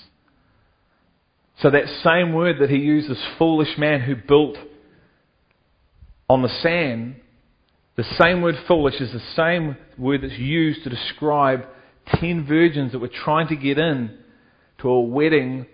So 1.62 1.69
that 1.69 1.89
same 2.03 2.34
word 2.34 2.58
that 2.62 2.69
he 2.69 2.77
used, 2.77 3.10
this 3.10 3.24
foolish 3.38 3.77
man 3.77 4.01
who 4.01 4.15
built 4.15 4.58
on 6.29 6.41
the 6.41 6.50
sand, 6.50 7.17
the 7.98 8.05
same 8.17 8.41
word 8.41 8.55
foolish 8.65 9.00
is 9.01 9.12
the 9.12 9.19
same 9.36 9.75
word 9.98 10.22
that's 10.22 10.39
used 10.39 10.84
to 10.86 10.89
describe 10.89 11.65
ten 12.15 12.46
virgins 12.46 12.93
that 12.93 13.00
were 13.00 13.10
trying 13.10 13.50
to 13.50 13.58
get 13.58 13.77
in 13.77 14.17
to 14.79 14.89
a 14.89 15.01
wedding 15.01 15.65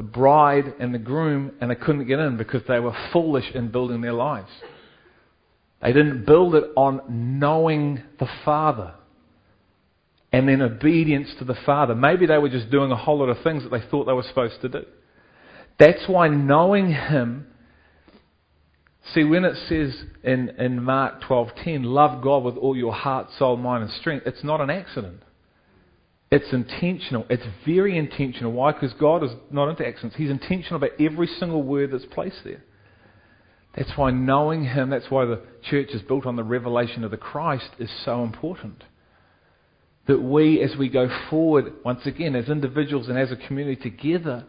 the 0.00 0.06
bride 0.06 0.72
and 0.80 0.94
the 0.94 0.98
groom, 0.98 1.52
and 1.60 1.70
they 1.70 1.74
couldn't 1.74 2.06
get 2.06 2.18
in 2.18 2.38
because 2.38 2.62
they 2.66 2.80
were 2.80 2.96
foolish 3.12 3.44
in 3.54 3.70
building 3.70 4.00
their 4.00 4.14
lives. 4.14 4.48
They 5.82 5.92
didn't 5.92 6.24
build 6.24 6.54
it 6.54 6.64
on 6.74 7.02
knowing 7.38 8.02
the 8.18 8.26
Father 8.42 8.94
and 10.32 10.48
then 10.48 10.62
obedience 10.62 11.28
to 11.38 11.44
the 11.44 11.56
Father. 11.66 11.94
Maybe 11.94 12.24
they 12.24 12.38
were 12.38 12.48
just 12.48 12.70
doing 12.70 12.90
a 12.90 12.96
whole 12.96 13.18
lot 13.18 13.28
of 13.28 13.44
things 13.44 13.62
that 13.62 13.68
they 13.68 13.86
thought 13.90 14.06
they 14.06 14.14
were 14.14 14.22
supposed 14.22 14.62
to 14.62 14.70
do. 14.70 14.86
That's 15.78 16.08
why 16.08 16.28
knowing 16.28 16.94
Him. 16.94 17.48
See, 19.12 19.24
when 19.24 19.44
it 19.44 19.56
says 19.68 20.02
in, 20.24 20.48
in 20.58 20.82
Mark 20.82 21.20
12:10, 21.24 21.84
love 21.84 22.22
God 22.22 22.42
with 22.42 22.56
all 22.56 22.74
your 22.74 22.94
heart, 22.94 23.26
soul, 23.38 23.58
mind, 23.58 23.82
and 23.82 23.92
strength, 23.92 24.26
it's 24.26 24.44
not 24.44 24.62
an 24.62 24.70
accident. 24.70 25.20
It's 26.30 26.52
intentional. 26.52 27.26
It's 27.28 27.46
very 27.66 27.98
intentional. 27.98 28.52
Why? 28.52 28.72
Because 28.72 28.92
God 28.94 29.24
is 29.24 29.32
not 29.50 29.68
into 29.68 29.86
accidents. 29.86 30.16
He's 30.16 30.30
intentional 30.30 30.76
about 30.76 31.00
every 31.00 31.26
single 31.26 31.62
word 31.62 31.90
that's 31.90 32.06
placed 32.06 32.44
there. 32.44 32.62
That's 33.76 33.90
why 33.96 34.10
knowing 34.10 34.64
Him, 34.64 34.90
that's 34.90 35.10
why 35.10 35.24
the 35.24 35.42
church 35.68 35.88
is 35.90 36.02
built 36.02 36.26
on 36.26 36.36
the 36.36 36.44
revelation 36.44 37.02
of 37.04 37.10
the 37.10 37.16
Christ, 37.16 37.70
is 37.78 37.90
so 38.04 38.22
important. 38.22 38.84
That 40.06 40.20
we, 40.20 40.60
as 40.62 40.76
we 40.76 40.88
go 40.88 41.08
forward, 41.28 41.72
once 41.84 42.06
again, 42.06 42.34
as 42.36 42.48
individuals 42.48 43.08
and 43.08 43.18
as 43.18 43.32
a 43.32 43.36
community 43.36 43.90
together, 43.90 44.44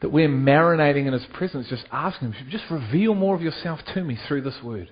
that 0.00 0.10
we're 0.10 0.28
marinating 0.28 1.06
in 1.06 1.12
His 1.12 1.26
presence, 1.34 1.68
just 1.68 1.86
asking 1.92 2.32
Him, 2.32 2.48
just 2.50 2.64
reveal 2.70 3.14
more 3.14 3.34
of 3.34 3.42
yourself 3.42 3.80
to 3.94 4.02
me 4.02 4.18
through 4.28 4.42
this 4.42 4.62
word. 4.62 4.90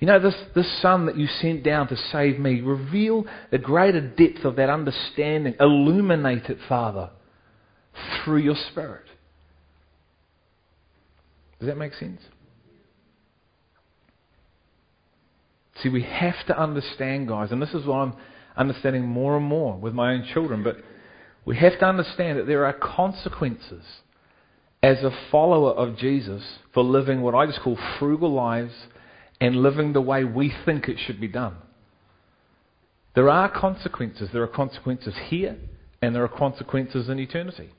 You 0.00 0.06
know, 0.06 0.18
this, 0.18 0.34
this 0.54 0.82
Son 0.82 1.06
that 1.06 1.16
you 1.16 1.26
sent 1.26 1.62
down 1.62 1.88
to 1.88 1.96
save 1.96 2.38
me, 2.38 2.60
reveal 2.60 3.24
the 3.50 3.58
greater 3.58 4.00
depth 4.00 4.44
of 4.44 4.56
that 4.56 4.68
understanding. 4.68 5.54
Illuminate 5.60 6.50
it, 6.50 6.58
Father, 6.68 7.10
through 8.24 8.38
your 8.38 8.56
Spirit. 8.70 9.06
Does 11.58 11.68
that 11.68 11.78
make 11.78 11.94
sense? 11.94 12.20
See, 15.82 15.88
we 15.88 16.02
have 16.02 16.46
to 16.48 16.60
understand, 16.60 17.28
guys, 17.28 17.52
and 17.52 17.60
this 17.60 17.72
is 17.74 17.86
what 17.86 17.96
I'm 17.96 18.14
understanding 18.56 19.06
more 19.06 19.36
and 19.36 19.46
more 19.46 19.76
with 19.76 19.94
my 19.94 20.12
own 20.12 20.28
children, 20.32 20.62
but 20.62 20.76
we 21.44 21.56
have 21.56 21.78
to 21.78 21.86
understand 21.86 22.38
that 22.38 22.46
there 22.46 22.64
are 22.64 22.72
consequences 22.72 23.84
as 24.82 24.98
a 24.98 25.10
follower 25.30 25.72
of 25.72 25.96
Jesus 25.96 26.42
for 26.72 26.82
living 26.82 27.22
what 27.22 27.34
I 27.34 27.46
just 27.46 27.60
call 27.60 27.78
frugal 27.98 28.32
lives 28.32 28.72
and 29.40 29.56
living 29.56 29.92
the 29.92 30.00
way 30.00 30.24
we 30.24 30.52
think 30.64 30.88
it 30.88 30.98
should 31.04 31.20
be 31.20 31.28
done. 31.28 31.56
There 33.14 33.30
are 33.30 33.48
consequences. 33.48 34.30
There 34.32 34.42
are 34.42 34.48
consequences 34.48 35.14
here, 35.26 35.56
and 36.02 36.14
there 36.14 36.24
are 36.24 36.28
consequences 36.28 37.08
in 37.08 37.18
eternity. 37.18 37.70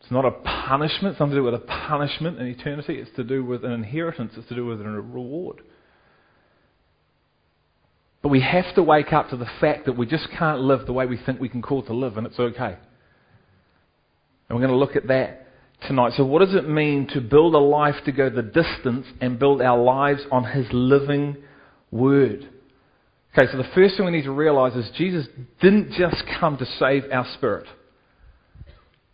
It's 0.00 0.10
not 0.10 0.24
a 0.24 0.30
punishment, 0.30 1.12
it's 1.12 1.18
something 1.18 1.36
to 1.36 1.40
do 1.40 1.44
with 1.44 1.54
a 1.54 1.58
punishment 1.58 2.38
in 2.38 2.46
eternity. 2.46 2.94
It's 2.94 3.14
to 3.16 3.24
do 3.24 3.44
with 3.44 3.64
an 3.64 3.72
inheritance. 3.72 4.32
It's 4.36 4.48
to 4.48 4.54
do 4.54 4.64
with 4.66 4.80
a 4.80 4.84
reward. 4.84 5.60
But 8.22 8.28
we 8.30 8.40
have 8.40 8.74
to 8.74 8.82
wake 8.82 9.12
up 9.12 9.30
to 9.30 9.36
the 9.36 9.48
fact 9.60 9.86
that 9.86 9.96
we 9.96 10.06
just 10.06 10.28
can't 10.38 10.60
live 10.60 10.86
the 10.86 10.92
way 10.92 11.06
we 11.06 11.18
think 11.18 11.40
we 11.40 11.48
can 11.48 11.62
call 11.62 11.82
to 11.82 11.94
live, 11.94 12.16
and 12.16 12.26
it's 12.26 12.38
okay. 12.38 12.76
And 14.48 14.58
we're 14.58 14.66
going 14.66 14.70
to 14.70 14.76
look 14.76 14.96
at 14.96 15.06
that 15.08 15.46
tonight. 15.86 16.12
So, 16.16 16.24
what 16.24 16.40
does 16.40 16.54
it 16.54 16.68
mean 16.68 17.08
to 17.08 17.20
build 17.20 17.54
a 17.54 17.58
life 17.58 17.96
to 18.04 18.12
go 18.12 18.30
the 18.30 18.42
distance 18.42 19.06
and 19.20 19.38
build 19.38 19.62
our 19.62 19.78
lives 19.78 20.22
on 20.30 20.44
His 20.44 20.66
living 20.72 21.36
Word? 21.90 22.48
Okay, 23.36 23.50
so 23.50 23.58
the 23.58 23.68
first 23.74 23.96
thing 23.96 24.06
we 24.06 24.12
need 24.12 24.24
to 24.24 24.32
realize 24.32 24.74
is 24.74 24.90
Jesus 24.96 25.26
didn't 25.60 25.92
just 25.92 26.22
come 26.40 26.56
to 26.58 26.66
save 26.66 27.04
our 27.12 27.26
spirit. 27.34 27.66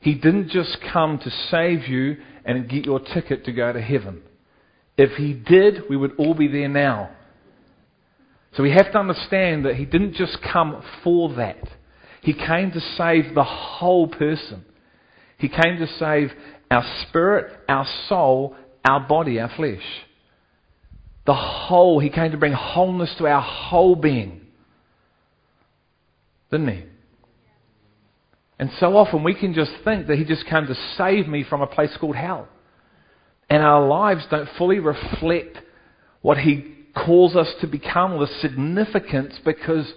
He 0.01 0.15
didn't 0.15 0.51
just 0.51 0.79
come 0.93 1.19
to 1.19 1.31
save 1.51 1.87
you 1.89 2.17
and 2.45 2.69
get 2.69 2.85
your 2.85 3.01
ticket 3.01 3.45
to 3.45 3.53
go 3.53 3.73
to 3.73 3.81
heaven. 3.81 4.23
If 4.97 5.13
He 5.19 5.35
did, 5.35 5.83
we 5.91 5.97
would 5.97 6.13
all 6.19 6.35
be 6.35 6.49
there 6.49 6.69
now. 6.69 7.11
So 8.57 8.63
we 8.63 8.71
have 8.71 8.91
to 8.93 8.99
understand 8.99 9.67
that 9.67 9.77
He 9.77 9.85
didn't 9.85 10.15
just 10.15 10.39
come 10.53 10.83
for 11.05 11.35
that. 11.35 11.63
He 12.23 12.33
came 12.33 12.71
to 12.73 12.81
save 12.81 13.35
the 13.35 13.45
whole 13.45 14.09
person. 14.09 14.65
He 15.39 15.49
came 15.49 15.79
to 15.79 15.87
save 15.99 16.33
our 16.71 16.85
spirit, 17.03 17.53
our 17.69 17.87
soul, 18.09 18.57
our 18.85 19.01
body, 19.01 19.41
our 19.41 19.51
flesh. 19.55 19.83
The 21.27 21.35
whole, 21.35 21.99
He 21.99 22.11
came 22.11 22.31
to 22.33 22.37
bring 22.37 22.53
wholeness 22.53 23.15
to 23.19 23.27
our 23.27 23.43
whole 23.43 23.97
being. 23.97 24.41
Didn't 26.51 26.69
He? 26.69 26.85
And 28.59 28.71
so 28.81 28.97
often 28.97 29.23
we 29.23 29.35
can 29.35 29.53
just 29.53 29.73
think 29.85 30.07
that 30.07 30.17
He 30.19 30.25
just 30.25 30.47
came 30.47 30.67
to 30.67 30.77
save 30.97 31.29
me 31.29 31.45
from 31.45 31.63
a 31.63 31.67
place 31.67 31.97
called 32.01 32.17
hell. 32.17 32.49
And 33.51 33.63
our 33.63 33.87
lives 33.87 34.25
don't 34.31 34.49
fully 34.57 34.79
reflect 34.79 35.59
what 36.23 36.39
He 36.39 36.75
calls 36.95 37.37
us 37.37 37.53
to 37.61 37.67
become 37.67 38.19
the 38.19 38.27
significance 38.41 39.39
because 39.45 39.93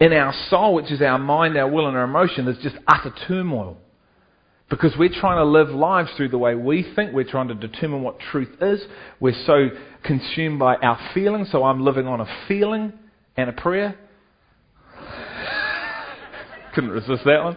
in 0.00 0.12
our 0.12 0.32
soul, 0.48 0.74
which 0.74 0.92
is 0.92 1.02
our 1.02 1.18
mind, 1.18 1.56
our 1.56 1.68
will, 1.68 1.88
and 1.88 1.96
our 1.96 2.04
emotion, 2.04 2.44
there's 2.44 2.58
just 2.58 2.76
utter 2.86 3.12
turmoil. 3.26 3.78
Because 4.70 4.92
we're 4.98 5.08
trying 5.08 5.38
to 5.38 5.44
live 5.44 5.70
lives 5.70 6.10
through 6.16 6.28
the 6.28 6.38
way 6.38 6.54
we 6.54 6.86
think. 6.94 7.14
We're 7.14 7.24
trying 7.24 7.48
to 7.48 7.54
determine 7.54 8.02
what 8.02 8.18
truth 8.20 8.50
is. 8.60 8.82
We're 9.18 9.40
so 9.46 9.68
consumed 10.04 10.58
by 10.58 10.76
our 10.76 10.98
feelings. 11.14 11.48
So 11.50 11.64
I'm 11.64 11.82
living 11.82 12.06
on 12.06 12.20
a 12.20 12.26
feeling 12.46 12.92
and 13.36 13.48
a 13.48 13.54
prayer. 13.54 13.96
Couldn't 16.74 16.90
resist 16.90 17.24
that 17.24 17.42
one. 17.42 17.56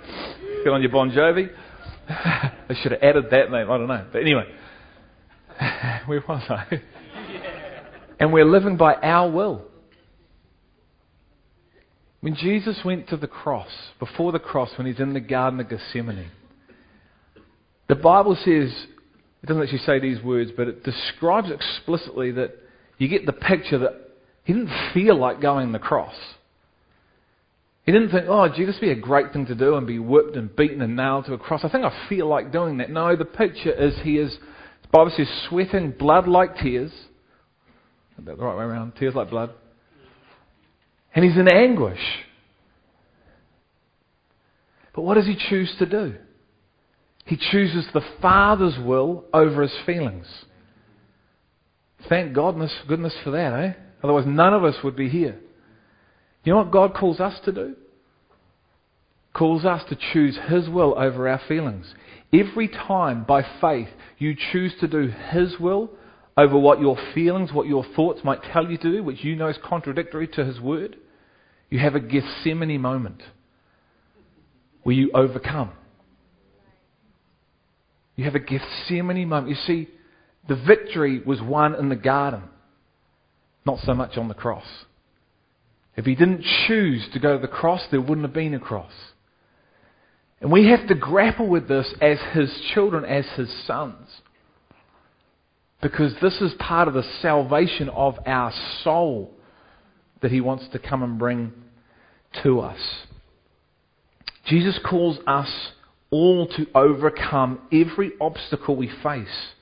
Get 0.63 0.71
on 0.71 0.81
your 0.81 0.91
Bon 0.91 1.11
Jovi. 1.11 1.49
I 2.09 2.75
should 2.81 2.93
have 2.93 3.03
added 3.03 3.25
that 3.31 3.51
name. 3.51 3.69
I 3.69 3.77
don't 3.77 3.87
know. 3.87 4.07
But 4.11 4.21
anyway, 4.21 4.45
where 6.05 6.23
was 6.27 6.43
I? 6.49 6.81
And 8.21 8.31
we're 8.31 8.45
living 8.45 8.77
by 8.77 8.93
our 8.95 9.29
will. 9.29 9.63
When 12.21 12.35
Jesus 12.35 12.79
went 12.85 13.09
to 13.09 13.17
the 13.17 13.27
cross, 13.27 13.71
before 13.99 14.31
the 14.31 14.39
cross, 14.39 14.69
when 14.77 14.85
he's 14.87 14.99
in 14.99 15.13
the 15.13 15.19
Garden 15.19 15.59
of 15.59 15.69
Gethsemane, 15.69 16.29
the 17.91 17.95
Bible 17.95 18.35
says, 18.35 18.71
it 19.43 19.47
doesn't 19.47 19.61
actually 19.61 19.79
say 19.79 19.99
these 19.99 20.23
words, 20.23 20.49
but 20.55 20.69
it 20.69 20.81
describes 20.81 21.49
explicitly 21.51 22.31
that 22.31 22.53
you 22.97 23.09
get 23.09 23.25
the 23.25 23.33
picture 23.33 23.79
that 23.79 23.95
he 24.45 24.53
didn't 24.53 24.71
feel 24.93 25.19
like 25.19 25.41
going 25.41 25.73
the 25.73 25.79
cross. 25.79 26.15
He 27.85 27.91
didn't 27.91 28.11
think, 28.11 28.27
oh, 28.29 28.47
gee, 28.47 28.63
this 28.63 28.75
would 28.75 28.87
be 28.87 28.91
a 28.91 28.95
great 28.95 29.33
thing 29.33 29.45
to 29.47 29.55
do 29.55 29.75
and 29.75 29.85
be 29.85 29.99
whipped 29.99 30.37
and 30.37 30.55
beaten 30.55 30.81
and 30.81 30.95
nailed 30.95 31.25
to 31.25 31.33
a 31.33 31.37
cross. 31.37 31.65
I 31.65 31.69
think 31.69 31.83
I 31.83 32.07
feel 32.07 32.27
like 32.27 32.53
doing 32.53 32.77
that. 32.77 32.89
No, 32.89 33.17
the 33.17 33.25
picture 33.25 33.73
is 33.73 33.93
he 34.03 34.17
is, 34.17 34.37
the 34.83 34.87
Bible 34.89 35.11
says, 35.17 35.27
sweating 35.49 35.91
blood 35.91 36.29
like 36.29 36.55
tears. 36.59 36.93
About 38.17 38.37
the 38.37 38.43
right 38.45 38.57
way 38.57 38.63
around, 38.63 38.93
tears 38.95 39.15
like 39.15 39.29
blood. 39.29 39.51
And 41.13 41.25
he's 41.25 41.35
in 41.35 41.51
anguish. 41.51 41.99
But 44.95 45.01
what 45.01 45.15
does 45.15 45.25
he 45.25 45.35
choose 45.49 45.75
to 45.79 45.85
do? 45.85 46.15
He 47.25 47.37
chooses 47.37 47.85
the 47.93 48.03
Father's 48.21 48.77
will 48.77 49.25
over 49.33 49.61
his 49.61 49.75
feelings. 49.85 50.25
Thank 52.09 52.33
goodness, 52.33 52.73
goodness 52.87 53.13
for 53.23 53.31
that, 53.31 53.53
eh? 53.53 53.73
Otherwise, 54.03 54.25
none 54.27 54.53
of 54.53 54.63
us 54.63 54.75
would 54.83 54.95
be 54.95 55.09
here. 55.09 55.39
You 56.43 56.53
know 56.53 56.59
what 56.59 56.71
God 56.71 56.95
calls 56.95 57.19
us 57.19 57.39
to 57.45 57.51
do? 57.51 57.75
Calls 59.33 59.63
us 59.63 59.83
to 59.89 59.97
choose 60.11 60.37
His 60.49 60.67
will 60.67 60.97
over 60.97 61.27
our 61.27 61.41
feelings. 61.47 61.93
Every 62.33 62.67
time, 62.67 63.23
by 63.23 63.45
faith, 63.61 63.89
you 64.17 64.35
choose 64.51 64.73
to 64.79 64.87
do 64.87 65.13
His 65.29 65.59
will 65.59 65.91
over 66.35 66.57
what 66.57 66.79
your 66.79 66.97
feelings, 67.13 67.53
what 67.53 67.67
your 67.67 67.85
thoughts 67.95 68.21
might 68.23 68.41
tell 68.51 68.69
you 68.69 68.77
to 68.77 68.91
do, 68.91 69.03
which 69.03 69.23
you 69.23 69.35
know 69.35 69.47
is 69.47 69.57
contradictory 69.63 70.27
to 70.29 70.43
His 70.43 70.59
word, 70.59 70.97
you 71.69 71.79
have 71.79 71.95
a 71.95 71.99
Gethsemane 71.99 72.81
moment 72.81 73.21
where 74.83 74.95
you 74.95 75.11
overcome. 75.13 75.71
You 78.21 78.25
have 78.25 78.35
a 78.35 78.39
Gethsemane 78.39 79.27
moment. 79.27 79.49
You 79.49 79.55
see, 79.65 79.87
the 80.47 80.55
victory 80.55 81.23
was 81.25 81.41
won 81.41 81.73
in 81.73 81.89
the 81.89 81.95
garden, 81.95 82.43
not 83.65 83.79
so 83.79 83.95
much 83.95 84.15
on 84.15 84.27
the 84.27 84.35
cross. 84.35 84.67
If 85.95 86.05
he 86.05 86.13
didn't 86.13 86.45
choose 86.67 87.03
to 87.13 87.19
go 87.19 87.35
to 87.35 87.41
the 87.41 87.51
cross, 87.51 87.81
there 87.89 87.99
wouldn't 87.99 88.21
have 88.21 88.33
been 88.35 88.53
a 88.53 88.59
cross. 88.59 88.91
And 90.39 90.51
we 90.51 90.67
have 90.67 90.87
to 90.89 90.93
grapple 90.93 91.47
with 91.47 91.67
this 91.67 91.91
as 91.99 92.19
his 92.33 92.55
children, 92.75 93.05
as 93.05 93.25
his 93.35 93.51
sons. 93.65 94.07
Because 95.81 96.13
this 96.21 96.39
is 96.41 96.53
part 96.59 96.87
of 96.87 96.93
the 96.93 97.09
salvation 97.23 97.89
of 97.89 98.19
our 98.27 98.53
soul 98.83 99.33
that 100.21 100.29
he 100.29 100.41
wants 100.41 100.65
to 100.73 100.77
come 100.77 101.01
and 101.01 101.17
bring 101.17 101.53
to 102.43 102.59
us. 102.59 102.79
Jesus 104.45 104.79
calls 104.87 105.17
us 105.25 105.49
all 106.11 106.45
to 106.45 106.67
overcome 106.75 107.59
every 107.71 108.11
obstacle 108.19 108.75
we 108.75 108.91
face, 109.01 109.53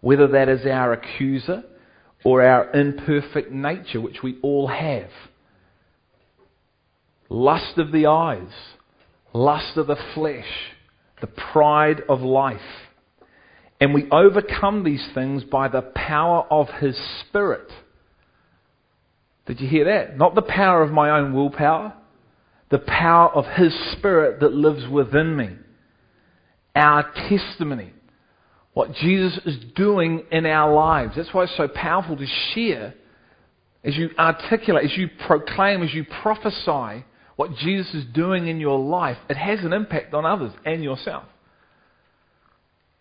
whether 0.00 0.26
that 0.26 0.48
is 0.48 0.66
our 0.66 0.92
accuser 0.92 1.62
or 2.24 2.42
our 2.42 2.70
imperfect 2.72 3.52
nature, 3.52 4.00
which 4.00 4.22
we 4.22 4.38
all 4.42 4.66
have. 4.66 5.08
Lust 7.28 7.78
of 7.78 7.92
the 7.92 8.06
eyes, 8.06 8.52
lust 9.32 9.76
of 9.76 9.86
the 9.86 9.98
flesh, 10.14 10.48
the 11.20 11.28
pride 11.28 12.02
of 12.08 12.20
life. 12.20 12.60
And 13.80 13.94
we 13.94 14.10
overcome 14.10 14.82
these 14.82 15.06
things 15.14 15.44
by 15.44 15.68
the 15.68 15.82
power 15.82 16.44
of 16.50 16.68
His 16.80 16.98
Spirit. 17.20 17.70
Did 19.46 19.60
you 19.60 19.68
hear 19.68 19.84
that? 19.84 20.18
Not 20.18 20.34
the 20.34 20.42
power 20.42 20.82
of 20.82 20.90
my 20.90 21.10
own 21.10 21.32
willpower, 21.32 21.94
the 22.70 22.78
power 22.78 23.30
of 23.30 23.44
His 23.56 23.72
Spirit 23.92 24.40
that 24.40 24.52
lives 24.52 24.88
within 24.88 25.36
me 25.36 25.50
our 26.78 27.10
testimony, 27.28 27.92
what 28.72 28.92
Jesus 28.94 29.38
is 29.44 29.58
doing 29.74 30.24
in 30.30 30.46
our 30.46 30.72
lives. 30.72 31.14
That's 31.16 31.32
why 31.34 31.44
it's 31.44 31.56
so 31.56 31.68
powerful 31.68 32.16
to 32.16 32.26
share 32.54 32.94
as 33.84 33.96
you 33.96 34.10
articulate, 34.18 34.84
as 34.84 34.96
you 34.96 35.08
proclaim, 35.26 35.82
as 35.82 35.92
you 35.92 36.04
prophesy 36.22 37.04
what 37.36 37.54
Jesus 37.56 37.94
is 37.94 38.04
doing 38.12 38.48
in 38.48 38.60
your 38.60 38.78
life. 38.78 39.16
It 39.28 39.36
has 39.36 39.60
an 39.60 39.72
impact 39.72 40.14
on 40.14 40.26
others 40.26 40.52
and 40.64 40.82
yourself. 40.82 41.24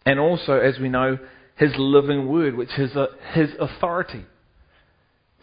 And 0.06 0.20
also, 0.20 0.54
as 0.54 0.80
we 0.80 0.90
know, 0.90 1.18
his 1.58 1.74
living 1.78 2.28
word, 2.30 2.56
which 2.56 2.78
is 2.78 2.96
a, 2.96 3.08
his 3.34 3.50
authority. 3.60 4.26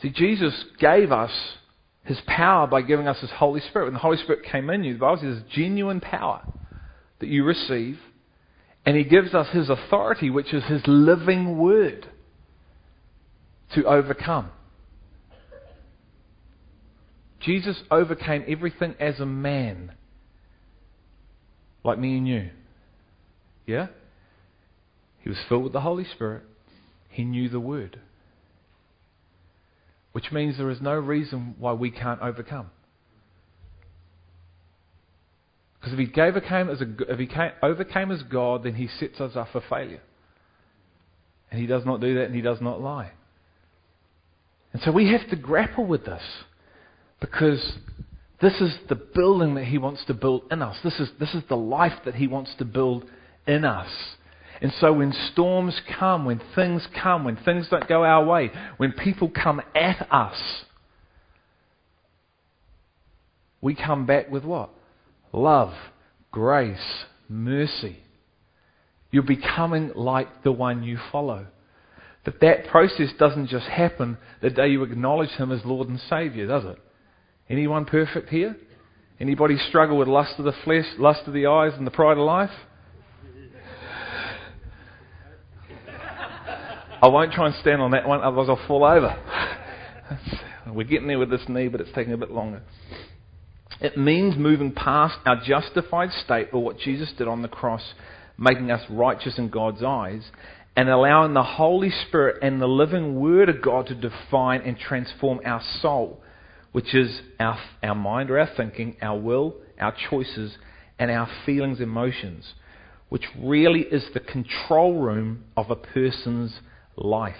See, 0.00 0.10
Jesus 0.10 0.64
gave 0.78 1.12
us 1.12 1.32
his 2.04 2.20
power 2.26 2.66
by 2.66 2.82
giving 2.82 3.08
us 3.08 3.20
his 3.20 3.30
Holy 3.30 3.60
Spirit. 3.60 3.86
When 3.86 3.94
the 3.94 4.00
Holy 4.00 4.16
Spirit 4.18 4.44
came 4.44 4.70
in 4.70 4.84
you, 4.84 4.94
the 4.94 5.00
Bible 5.00 5.22
says 5.22 5.42
genuine 5.52 6.00
power 6.00 6.42
that 7.18 7.28
you 7.28 7.44
receive 7.44 7.98
and 8.86 8.96
he 8.96 9.04
gives 9.04 9.34
us 9.34 9.48
his 9.52 9.70
authority, 9.70 10.30
which 10.30 10.52
is 10.52 10.64
his 10.64 10.82
living 10.86 11.58
word, 11.58 12.06
to 13.74 13.84
overcome. 13.84 14.50
Jesus 17.40 17.82
overcame 17.90 18.44
everything 18.48 18.94
as 18.98 19.20
a 19.20 19.26
man, 19.26 19.92
like 21.82 21.98
me 21.98 22.16
and 22.16 22.28
you. 22.28 22.50
Yeah? 23.66 23.88
He 25.20 25.28
was 25.28 25.38
filled 25.48 25.64
with 25.64 25.72
the 25.72 25.80
Holy 25.80 26.04
Spirit. 26.04 26.42
He 27.08 27.24
knew 27.24 27.48
the 27.48 27.60
word. 27.60 28.00
Which 30.12 30.30
means 30.30 30.58
there 30.58 30.70
is 30.70 30.80
no 30.80 30.94
reason 30.94 31.54
why 31.58 31.72
we 31.72 31.90
can't 31.90 32.20
overcome. 32.20 32.70
Because 35.84 36.00
if 36.00 36.14
he 36.14 36.20
overcame 36.20 36.70
as, 36.70 36.80
a, 36.80 36.86
if 37.12 37.18
he 37.18 37.26
came, 37.26 37.50
overcame 37.62 38.10
as 38.10 38.22
God, 38.22 38.64
then 38.64 38.74
he 38.74 38.88
sets 38.88 39.20
us 39.20 39.36
up 39.36 39.48
for 39.52 39.60
failure. 39.68 40.00
And 41.50 41.60
he 41.60 41.66
does 41.66 41.84
not 41.84 42.00
do 42.00 42.14
that 42.14 42.24
and 42.24 42.34
he 42.34 42.40
does 42.40 42.62
not 42.62 42.80
lie. 42.80 43.10
And 44.72 44.80
so 44.80 44.90
we 44.90 45.12
have 45.12 45.28
to 45.28 45.36
grapple 45.36 45.84
with 45.84 46.06
this 46.06 46.22
because 47.20 47.76
this 48.40 48.62
is 48.62 48.74
the 48.88 48.94
building 48.94 49.56
that 49.56 49.66
he 49.66 49.76
wants 49.76 50.02
to 50.06 50.14
build 50.14 50.44
in 50.50 50.62
us. 50.62 50.78
This 50.82 50.98
is, 50.98 51.10
this 51.20 51.34
is 51.34 51.42
the 51.50 51.56
life 51.56 52.00
that 52.06 52.14
he 52.14 52.28
wants 52.28 52.54
to 52.58 52.64
build 52.64 53.04
in 53.46 53.66
us. 53.66 53.90
And 54.62 54.72
so 54.80 54.90
when 54.90 55.12
storms 55.32 55.78
come, 55.98 56.24
when 56.24 56.40
things 56.54 56.88
come, 56.94 57.24
when 57.24 57.36
things 57.36 57.68
don't 57.68 57.86
go 57.86 58.04
our 58.04 58.24
way, 58.24 58.50
when 58.78 58.92
people 58.92 59.28
come 59.28 59.60
at 59.74 60.08
us, 60.10 60.64
we 63.60 63.74
come 63.74 64.06
back 64.06 64.30
with 64.30 64.44
what? 64.44 64.70
Love, 65.34 65.72
grace, 66.30 67.04
mercy. 67.28 67.98
You're 69.10 69.24
becoming 69.24 69.90
like 69.96 70.44
the 70.44 70.52
one 70.52 70.84
you 70.84 70.96
follow. 71.10 71.46
But 72.24 72.40
that 72.40 72.68
process 72.68 73.08
doesn't 73.18 73.48
just 73.48 73.66
happen 73.66 74.16
the 74.40 74.50
day 74.50 74.68
you 74.68 74.84
acknowledge 74.84 75.30
Him 75.30 75.50
as 75.50 75.64
Lord 75.64 75.88
and 75.88 75.98
Saviour, 76.08 76.46
does 76.46 76.64
it? 76.64 76.78
Anyone 77.50 77.84
perfect 77.84 78.28
here? 78.28 78.56
Anybody 79.18 79.58
struggle 79.68 79.98
with 79.98 80.06
lust 80.06 80.34
of 80.38 80.44
the 80.44 80.54
flesh, 80.62 80.86
lust 80.98 81.22
of 81.26 81.34
the 81.34 81.46
eyes, 81.46 81.72
and 81.76 81.84
the 81.84 81.90
pride 81.90 82.16
of 82.16 82.24
life? 82.24 82.50
I 87.02 87.08
won't 87.08 87.32
try 87.32 87.46
and 87.46 87.56
stand 87.56 87.82
on 87.82 87.90
that 87.90 88.06
one, 88.06 88.20
otherwise 88.20 88.48
I'll 88.48 88.68
fall 88.68 88.84
over. 88.84 89.16
We're 90.72 90.84
getting 90.84 91.08
there 91.08 91.18
with 91.18 91.30
this 91.30 91.42
knee, 91.48 91.66
but 91.66 91.80
it's 91.80 91.92
taking 91.92 92.12
a 92.12 92.16
bit 92.16 92.30
longer. 92.30 92.62
It 93.84 93.98
means 93.98 94.34
moving 94.38 94.72
past 94.72 95.18
our 95.26 95.38
justified 95.44 96.10
state 96.10 96.48
or 96.54 96.62
what 96.62 96.78
Jesus 96.78 97.12
did 97.18 97.28
on 97.28 97.42
the 97.42 97.48
cross, 97.48 97.92
making 98.38 98.70
us 98.70 98.80
righteous 98.88 99.36
in 99.36 99.50
God's 99.50 99.82
eyes, 99.82 100.22
and 100.74 100.88
allowing 100.88 101.34
the 101.34 101.42
Holy 101.42 101.90
Spirit 101.90 102.38
and 102.40 102.62
the 102.62 102.66
living 102.66 103.20
Word 103.20 103.50
of 103.50 103.60
God 103.60 103.88
to 103.88 103.94
define 103.94 104.62
and 104.62 104.78
transform 104.78 105.40
our 105.44 105.60
soul, 105.82 106.22
which 106.72 106.94
is 106.94 107.20
our, 107.38 107.58
our 107.82 107.94
mind 107.94 108.30
or 108.30 108.38
our 108.38 108.48
thinking, 108.56 108.96
our 109.02 109.18
will, 109.18 109.56
our 109.78 109.94
choices, 110.08 110.56
and 110.98 111.10
our 111.10 111.28
feelings, 111.44 111.78
emotions, 111.78 112.54
which 113.10 113.26
really 113.38 113.82
is 113.82 114.06
the 114.14 114.20
control 114.20 114.98
room 114.98 115.44
of 115.58 115.70
a 115.70 115.76
person's 115.76 116.58
life. 116.96 117.36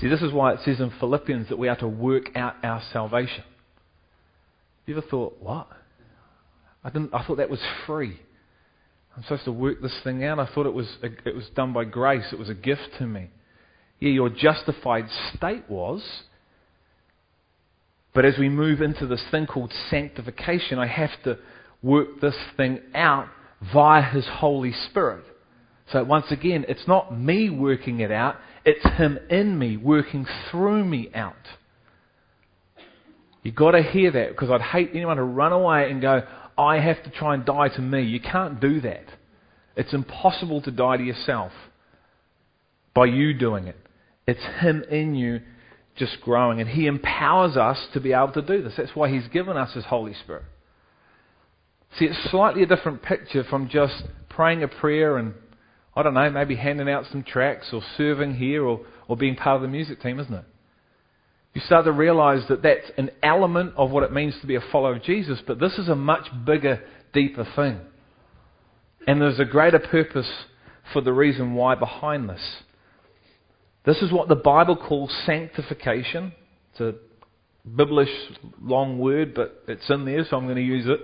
See, 0.00 0.08
this 0.08 0.22
is 0.22 0.32
why 0.32 0.54
it 0.54 0.58
says 0.64 0.80
in 0.80 0.90
Philippians 0.98 1.50
that 1.50 1.58
we 1.58 1.68
are 1.68 1.76
to 1.76 1.86
work 1.86 2.34
out 2.34 2.56
our 2.64 2.82
salvation. 2.92 3.44
You 4.86 4.96
ever 4.96 5.06
thought, 5.06 5.36
what? 5.40 5.68
I 6.84 6.90
didn't. 6.90 7.14
I 7.14 7.24
thought 7.24 7.36
that 7.36 7.50
was 7.50 7.60
free. 7.86 8.18
I'm 9.16 9.22
supposed 9.22 9.44
to 9.44 9.52
work 9.52 9.80
this 9.80 9.96
thing 10.02 10.24
out. 10.24 10.38
I 10.38 10.46
thought 10.52 10.66
it 10.66 10.74
was 10.74 10.88
it 11.02 11.34
was 11.34 11.48
done 11.54 11.72
by 11.72 11.84
grace. 11.84 12.26
It 12.32 12.38
was 12.38 12.48
a 12.48 12.54
gift 12.54 12.88
to 12.98 13.06
me. 13.06 13.30
Yeah, 14.00 14.10
your 14.10 14.30
justified 14.30 15.06
state 15.34 15.68
was. 15.68 16.02
But 18.14 18.24
as 18.24 18.34
we 18.38 18.48
move 18.48 18.82
into 18.82 19.06
this 19.06 19.24
thing 19.30 19.46
called 19.46 19.72
sanctification, 19.90 20.78
I 20.78 20.86
have 20.86 21.10
to 21.24 21.38
work 21.82 22.20
this 22.20 22.36
thing 22.56 22.80
out 22.94 23.28
via 23.72 24.02
His 24.02 24.26
Holy 24.26 24.72
Spirit. 24.90 25.24
So 25.92 26.02
once 26.04 26.26
again, 26.30 26.64
it's 26.68 26.86
not 26.88 27.16
me 27.16 27.48
working 27.48 28.00
it 28.00 28.10
out, 28.10 28.36
it's 28.64 28.84
Him 28.98 29.18
in 29.30 29.58
me 29.58 29.76
working 29.76 30.26
through 30.50 30.84
me 30.84 31.10
out. 31.14 31.36
You've 33.42 33.54
got 33.54 33.72
to 33.72 33.82
hear 33.82 34.10
that 34.12 34.30
because 34.30 34.50
I'd 34.50 34.62
hate 34.62 34.90
anyone 34.94 35.16
to 35.16 35.22
run 35.22 35.52
away 35.52 35.90
and 35.90 36.00
go, 36.00 36.22
I 36.56 36.78
have 36.78 37.02
to 37.04 37.10
try 37.10 37.34
and 37.34 37.44
die 37.44 37.68
to 37.68 37.80
me. 37.80 38.02
You 38.02 38.20
can't 38.20 38.60
do 38.60 38.80
that. 38.82 39.04
It's 39.76 39.92
impossible 39.92 40.62
to 40.62 40.70
die 40.70 40.98
to 40.98 41.02
yourself 41.02 41.52
by 42.94 43.06
you 43.06 43.34
doing 43.34 43.66
it. 43.66 43.76
It's 44.26 44.42
Him 44.60 44.84
in 44.90 45.14
you 45.14 45.40
just 45.96 46.20
growing, 46.22 46.60
and 46.60 46.68
He 46.68 46.86
empowers 46.86 47.56
us 47.56 47.78
to 47.94 48.00
be 48.00 48.12
able 48.12 48.32
to 48.32 48.42
do 48.42 48.62
this. 48.62 48.74
That's 48.76 48.94
why 48.94 49.10
He's 49.10 49.28
given 49.28 49.56
us 49.56 49.74
His 49.74 49.84
Holy 49.84 50.14
Spirit. 50.14 50.44
See, 51.98 52.06
it's 52.06 52.30
slightly 52.30 52.62
a 52.62 52.66
different 52.66 53.02
picture 53.02 53.44
from 53.44 53.68
just 53.68 54.04
praying 54.28 54.62
a 54.62 54.68
prayer 54.68 55.18
and, 55.18 55.34
I 55.94 56.02
don't 56.02 56.14
know, 56.14 56.30
maybe 56.30 56.56
handing 56.56 56.88
out 56.88 57.04
some 57.10 57.22
tracts 57.22 57.68
or 57.72 57.82
serving 57.96 58.36
here 58.36 58.64
or, 58.64 58.80
or 59.08 59.16
being 59.16 59.36
part 59.36 59.56
of 59.56 59.62
the 59.62 59.68
music 59.68 60.00
team, 60.00 60.18
isn't 60.18 60.32
it? 60.32 60.44
You 61.54 61.60
start 61.60 61.84
to 61.84 61.92
realize 61.92 62.42
that 62.48 62.62
that's 62.62 62.90
an 62.96 63.10
element 63.22 63.74
of 63.76 63.90
what 63.90 64.04
it 64.04 64.12
means 64.12 64.34
to 64.40 64.46
be 64.46 64.54
a 64.54 64.60
follower 64.72 64.96
of 64.96 65.02
Jesus, 65.02 65.38
but 65.46 65.60
this 65.60 65.74
is 65.74 65.88
a 65.88 65.94
much 65.94 66.28
bigger, 66.46 66.82
deeper 67.12 67.46
thing. 67.56 67.78
And 69.06 69.20
there's 69.20 69.40
a 69.40 69.44
greater 69.44 69.78
purpose 69.78 70.30
for 70.92 71.02
the 71.02 71.12
reason 71.12 71.54
why 71.54 71.74
behind 71.74 72.28
this. 72.28 72.62
This 73.84 74.00
is 74.00 74.12
what 74.12 74.28
the 74.28 74.36
Bible 74.36 74.76
calls 74.76 75.12
sanctification. 75.26 76.32
It's 76.70 76.80
a 76.80 76.94
biblish 77.68 78.10
long 78.60 78.98
word, 78.98 79.34
but 79.34 79.62
it's 79.68 79.88
in 79.90 80.04
there, 80.04 80.24
so 80.28 80.36
I'm 80.36 80.44
going 80.44 80.56
to 80.56 80.62
use 80.62 80.86
it. 80.86 81.00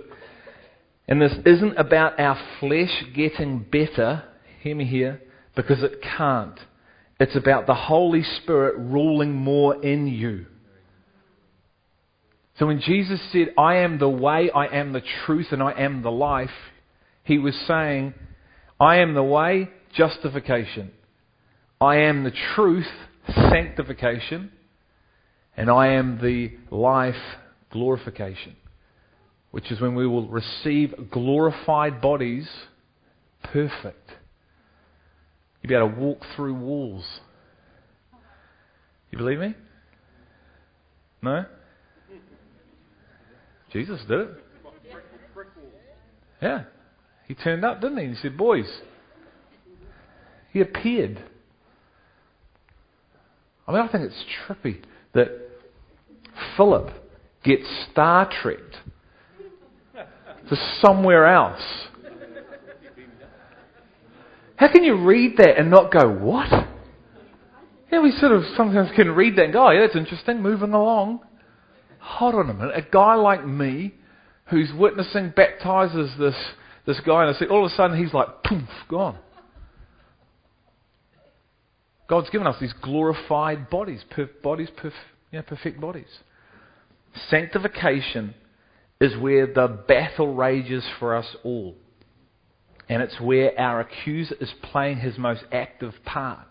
And 1.07 1.21
this 1.21 1.33
isn't 1.45 1.77
about 1.77 2.19
our 2.19 2.39
flesh 2.59 3.03
getting 3.15 3.59
better, 3.59 4.23
hear 4.61 4.75
me 4.75 4.85
here, 4.85 5.21
because 5.55 5.83
it 5.83 6.01
can't. 6.01 6.59
It's 7.19 7.35
about 7.35 7.67
the 7.67 7.75
Holy 7.75 8.23
Spirit 8.23 8.75
ruling 8.77 9.33
more 9.33 9.83
in 9.83 10.07
you. 10.07 10.45
So 12.57 12.67
when 12.67 12.81
Jesus 12.81 13.21
said, 13.31 13.53
I 13.57 13.77
am 13.77 13.99
the 13.99 14.09
way, 14.09 14.49
I 14.51 14.67
am 14.67 14.93
the 14.93 15.03
truth, 15.25 15.47
and 15.51 15.61
I 15.61 15.71
am 15.73 16.01
the 16.01 16.11
life, 16.11 16.49
he 17.23 17.37
was 17.37 17.55
saying, 17.67 18.13
I 18.79 18.97
am 18.97 19.13
the 19.13 19.23
way, 19.23 19.69
justification. 19.93 20.91
I 21.81 21.97
am 21.97 22.23
the 22.23 22.33
truth, 22.55 22.87
sanctification. 23.27 24.51
And 25.55 25.69
I 25.69 25.93
am 25.93 26.19
the 26.21 26.51
life, 26.69 27.15
glorification. 27.71 28.55
Which 29.51 29.71
is 29.71 29.81
when 29.81 29.95
we 29.95 30.07
will 30.07 30.27
receive 30.27 30.93
glorified 31.11 32.01
bodies, 32.01 32.47
perfect. 33.43 34.09
You'll 35.61 35.69
be 35.69 35.75
able 35.75 35.89
to 35.89 35.95
walk 35.95 36.21
through 36.35 36.55
walls. 36.55 37.05
You 39.11 39.17
believe 39.17 39.39
me? 39.39 39.55
No? 41.21 41.45
Jesus 43.71 43.99
did 44.07 44.19
it. 44.19 44.29
Yeah. 46.41 46.63
He 47.27 47.35
turned 47.35 47.65
up, 47.65 47.81
didn't 47.81 47.97
he? 47.97 48.07
He 48.07 48.15
said, 48.15 48.37
Boys, 48.37 48.69
he 50.51 50.61
appeared. 50.61 51.23
I 53.67 53.71
mean, 53.71 53.81
I 53.81 53.87
think 53.87 54.05
it's 54.05 54.25
trippy 54.47 54.81
that 55.13 55.27
Philip 56.57 56.91
gets 57.43 57.65
Star 57.91 58.29
Trekked 58.41 58.77
to 60.49 60.55
somewhere 60.81 61.27
else 61.27 61.61
how 64.59 64.69
can 64.69 64.83
you 64.83 65.05
read 65.05 65.37
that 65.37 65.57
and 65.57 65.71
not 65.71 65.89
go, 65.89 66.11
what? 66.11 66.49
Yeah, 67.89 68.01
we 68.01 68.11
sort 68.11 68.33
of 68.33 68.43
sometimes 68.57 68.89
can 68.93 69.09
read 69.11 69.37
that 69.37 69.45
and 69.45 69.53
go, 69.53 69.65
oh, 69.65 69.71
yeah, 69.71 69.85
that's 69.85 69.95
interesting, 69.95 70.41
moving 70.41 70.73
along. 70.73 71.21
Hold 71.99 72.35
on 72.35 72.49
a 72.49 72.53
minute. 72.53 72.75
A 72.75 72.81
guy 72.81 73.15
like 73.15 73.47
me 73.47 73.93
who's 74.49 74.69
witnessing 74.77 75.31
baptizes 75.33 76.11
this, 76.19 76.35
this 76.85 76.99
guy, 77.05 77.25
and 77.25 77.33
I 77.33 77.39
see, 77.39 77.45
all 77.45 77.65
of 77.65 77.71
a 77.71 77.75
sudden 77.75 78.03
he's 78.03 78.13
like, 78.13 78.43
poof, 78.43 78.67
gone. 78.89 79.17
God's 82.09 82.29
given 82.29 82.45
us 82.45 82.57
these 82.59 82.73
glorified 82.81 83.69
bodies, 83.69 84.03
perf- 84.11 84.41
bodies, 84.43 84.67
perf- 84.77 85.45
perfect 85.47 85.79
bodies. 85.79 86.19
Sanctification 87.29 88.35
is 88.99 89.15
where 89.15 89.47
the 89.47 89.83
battle 89.87 90.35
rages 90.35 90.83
for 90.99 91.15
us 91.15 91.37
all. 91.45 91.75
And 92.89 93.03
it's 93.03 93.19
where 93.21 93.57
our 93.59 93.79
accuser 93.79 94.35
is 94.41 94.51
playing 94.63 94.97
his 94.97 95.17
most 95.17 95.43
active 95.51 95.93
part. 96.03 96.47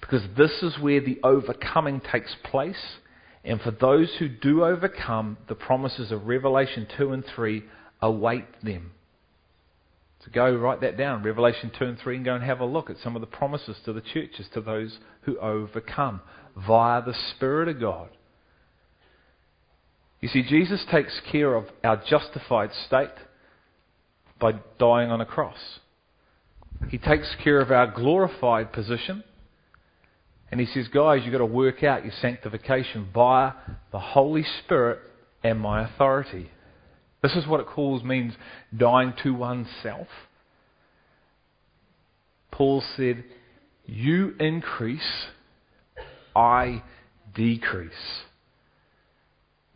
Because 0.00 0.22
this 0.36 0.62
is 0.62 0.78
where 0.78 1.00
the 1.00 1.18
overcoming 1.24 2.00
takes 2.00 2.34
place. 2.44 2.98
And 3.44 3.60
for 3.60 3.72
those 3.72 4.14
who 4.18 4.28
do 4.28 4.64
overcome, 4.64 5.36
the 5.48 5.56
promises 5.56 6.12
of 6.12 6.26
Revelation 6.26 6.86
2 6.96 7.12
and 7.12 7.24
3 7.34 7.64
await 8.00 8.44
them. 8.62 8.92
So 10.24 10.30
go 10.32 10.54
write 10.54 10.80
that 10.80 10.96
down, 10.96 11.22
Revelation 11.22 11.72
2 11.76 11.84
and 11.84 11.98
3, 11.98 12.16
and 12.16 12.24
go 12.24 12.34
and 12.34 12.44
have 12.44 12.60
a 12.60 12.64
look 12.64 12.90
at 12.90 12.98
some 12.98 13.16
of 13.16 13.20
the 13.20 13.26
promises 13.26 13.76
to 13.84 13.92
the 13.92 14.00
churches, 14.00 14.46
to 14.54 14.60
those 14.60 14.98
who 15.22 15.38
overcome 15.38 16.20
via 16.56 17.02
the 17.02 17.14
Spirit 17.34 17.68
of 17.68 17.80
God. 17.80 18.10
You 20.20 20.28
see, 20.28 20.42
Jesus 20.42 20.84
takes 20.90 21.20
care 21.30 21.54
of 21.54 21.66
our 21.84 22.02
justified 22.08 22.70
state 22.86 23.10
by 24.40 24.52
dying 24.78 25.10
on 25.10 25.20
a 25.20 25.26
cross. 25.26 25.78
He 26.90 26.98
takes 26.98 27.34
care 27.42 27.60
of 27.60 27.70
our 27.70 27.86
glorified 27.88 28.72
position. 28.72 29.24
And 30.50 30.60
he 30.60 30.66
says, 30.66 30.88
guys, 30.88 31.20
you've 31.24 31.32
got 31.32 31.38
to 31.38 31.46
work 31.46 31.82
out 31.82 32.04
your 32.04 32.14
sanctification 32.22 33.08
via 33.12 33.52
the 33.92 33.98
Holy 33.98 34.44
Spirit 34.64 35.00
and 35.42 35.60
my 35.60 35.84
authority. 35.84 36.50
This 37.22 37.34
is 37.34 37.46
what 37.46 37.60
it 37.60 37.66
calls 37.66 38.02
means 38.02 38.32
dying 38.74 39.12
to 39.22 39.34
oneself. 39.34 40.06
Paul 42.50 42.82
said, 42.96 43.24
You 43.86 44.34
increase, 44.40 45.26
I 46.34 46.82
decrease. 47.34 47.92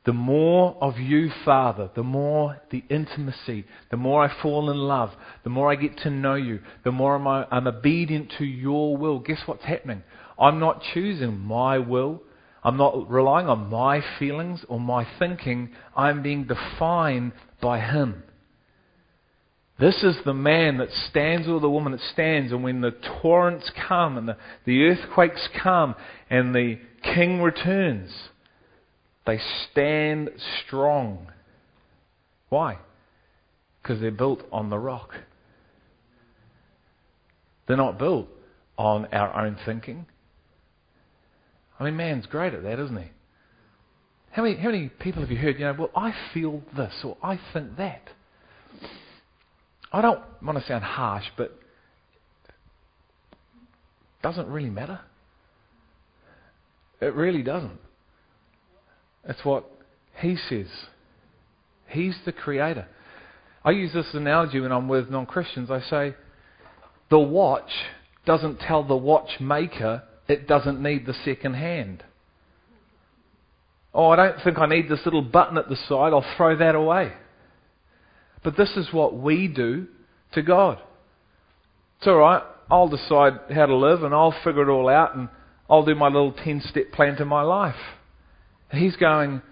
The 0.04 0.12
more 0.12 0.76
of 0.80 0.98
you, 0.98 1.30
Father, 1.44 1.88
the 1.94 2.02
more 2.02 2.60
the 2.70 2.82
intimacy, 2.90 3.64
the 3.90 3.96
more 3.96 4.24
I 4.24 4.42
fall 4.42 4.68
in 4.70 4.76
love, 4.76 5.12
the 5.44 5.50
more 5.50 5.70
I 5.70 5.76
get 5.76 5.98
to 5.98 6.10
know 6.10 6.34
you, 6.34 6.58
the 6.82 6.90
more 6.90 7.14
I'm, 7.14 7.46
I'm 7.50 7.68
obedient 7.68 8.32
to 8.38 8.44
your 8.44 8.96
will. 8.96 9.20
Guess 9.20 9.42
what's 9.46 9.64
happening? 9.64 10.02
I'm 10.38 10.58
not 10.58 10.82
choosing 10.92 11.38
my 11.38 11.78
will. 11.78 12.20
I'm 12.64 12.76
not 12.76 13.08
relying 13.08 13.48
on 13.48 13.70
my 13.70 14.02
feelings 14.18 14.64
or 14.68 14.80
my 14.80 15.06
thinking. 15.20 15.70
I'm 15.96 16.22
being 16.22 16.46
defined 16.46 17.32
by 17.60 17.78
Him. 17.78 18.24
This 19.78 20.02
is 20.02 20.16
the 20.24 20.34
man 20.34 20.78
that 20.78 20.90
stands 21.10 21.48
or 21.48 21.60
the 21.60 21.70
woman 21.70 21.92
that 21.92 22.00
stands, 22.12 22.52
and 22.52 22.62
when 22.62 22.80
the 22.80 22.94
torrents 23.22 23.70
come 23.88 24.16
and 24.16 24.28
the, 24.28 24.36
the 24.64 24.84
earthquakes 24.84 25.48
come 25.60 25.94
and 26.28 26.54
the 26.54 26.78
king 27.02 27.40
returns, 27.40 28.12
they 29.26 29.38
stand 29.70 30.30
strong. 30.64 31.28
Why? 32.48 32.78
Because 33.82 34.00
they're 34.00 34.11
built 34.11 34.42
on 34.50 34.70
the 34.70 34.78
rock. 34.78 35.14
They're 37.66 37.76
not 37.76 37.98
built 37.98 38.28
on 38.76 39.06
our 39.06 39.46
own 39.46 39.56
thinking. 39.64 40.06
I 41.78 41.85
mean, 41.85 41.96
man's 41.96 42.26
great 42.26 42.54
at 42.54 42.62
that, 42.62 42.78
isn't 42.78 42.96
he? 42.96 43.11
How 44.32 44.42
many, 44.42 44.56
how 44.56 44.70
many 44.70 44.88
people 44.88 45.20
have 45.22 45.30
you 45.30 45.37
heard, 45.37 45.58
you 45.58 45.66
know, 45.66 45.74
well, 45.78 45.90
I 45.94 46.14
feel 46.32 46.62
this 46.76 46.92
or 47.04 47.16
I 47.22 47.38
think 47.52 47.76
that? 47.76 48.08
I 49.92 50.00
don't 50.00 50.20
want 50.42 50.58
to 50.58 50.66
sound 50.66 50.85
harsh, 50.85 51.26
but 51.37 51.50
it 52.46 54.22
doesn't 54.22 54.48
really 54.48 54.70
matter. 54.70 55.00
It 57.00 57.14
really 57.14 57.42
doesn't. 57.42 57.78
That's 59.26 59.44
what 59.44 59.64
he 60.20 60.37
says. 60.37 60.66
He's 61.87 62.16
the 62.24 62.32
creator. 62.32 62.87
I 63.64 63.70
use 63.70 63.92
this 63.92 64.12
analogy 64.14 64.61
when 64.61 64.72
I'm 64.72 64.88
with 64.88 65.11
non 65.11 65.26
Christians. 65.26 65.70
I 65.70 65.80
say, 65.80 66.14
the 67.11 67.18
watch 67.18 67.70
doesn't 68.24 68.58
tell 68.61 68.82
the 68.82 68.96
watchmaker 68.96 70.02
it 70.28 70.48
doesn't 70.48 70.82
need 70.82 71.06
the 71.06 71.14
second 71.24 71.54
hand. 71.54 72.02
Oh, 73.94 74.08
I 74.08 74.16
don't 74.16 74.42
think 74.42 74.58
I 74.58 74.66
need 74.66 74.88
this 74.88 75.04
little 75.04 75.22
button 75.22 75.58
at 75.58 75.68
the 75.68 75.76
side. 75.76 76.12
I'll 76.12 76.24
throw 76.37 76.56
that 76.56 76.74
away. 76.74 77.12
But 78.42 78.56
this 78.56 78.70
is 78.76 78.92
what 78.92 79.14
we 79.16 79.48
do 79.48 79.87
to 80.32 80.42
God. 80.42 80.78
It's 81.98 82.06
all 82.06 82.16
right. 82.16 82.42
I'll 82.70 82.88
decide 82.88 83.35
how 83.54 83.66
to 83.66 83.76
live 83.76 84.02
and 84.02 84.14
I'll 84.14 84.35
figure 84.42 84.62
it 84.62 84.72
all 84.72 84.88
out 84.88 85.14
and 85.14 85.28
I'll 85.68 85.85
do 85.85 85.94
my 85.94 86.06
little 86.06 86.32
10 86.32 86.62
step 86.62 86.92
plan 86.92 87.16
to 87.16 87.24
my 87.24 87.42
life. 87.42 87.76
And 88.72 88.82
he's 88.82 88.96
going, 88.96 89.42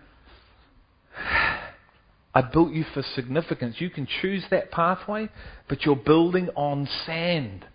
I 2.34 2.40
built 2.42 2.72
you 2.72 2.84
for 2.94 3.02
significance. 3.14 3.76
You 3.78 3.90
can 3.90 4.08
choose 4.20 4.44
that 4.50 4.70
pathway, 4.70 5.28
but 5.68 5.84
you're 5.84 5.94
building 5.94 6.48
on 6.56 6.88
sand. 7.06 7.66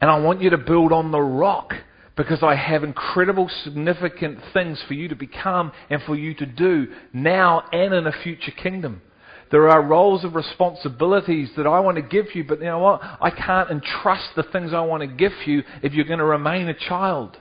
And 0.00 0.10
I 0.10 0.18
want 0.20 0.40
you 0.40 0.50
to 0.50 0.58
build 0.58 0.92
on 0.92 1.10
the 1.10 1.20
rock 1.20 1.74
because 2.16 2.42
I 2.42 2.54
have 2.54 2.84
incredible, 2.84 3.50
significant 3.64 4.38
things 4.52 4.82
for 4.86 4.94
you 4.94 5.08
to 5.08 5.16
become 5.16 5.72
and 5.90 6.00
for 6.02 6.14
you 6.14 6.34
to 6.34 6.46
do 6.46 6.86
now 7.12 7.64
and 7.72 7.92
in 7.92 8.06
a 8.06 8.12
future 8.22 8.52
kingdom. 8.52 9.02
There 9.50 9.68
are 9.68 9.82
roles 9.82 10.24
of 10.24 10.34
responsibilities 10.34 11.50
that 11.56 11.66
I 11.66 11.80
want 11.80 11.96
to 11.96 12.02
give 12.02 12.34
you, 12.34 12.44
but 12.44 12.60
you 12.60 12.66
know 12.66 12.78
what? 12.78 13.00
I 13.02 13.30
can't 13.30 13.70
entrust 13.70 14.28
the 14.36 14.44
things 14.44 14.72
I 14.72 14.80
want 14.80 15.00
to 15.02 15.06
give 15.06 15.32
you 15.46 15.64
if 15.82 15.92
you're 15.94 16.06
going 16.06 16.18
to 16.18 16.24
remain 16.24 16.68
a 16.68 16.74
child. 16.74 17.38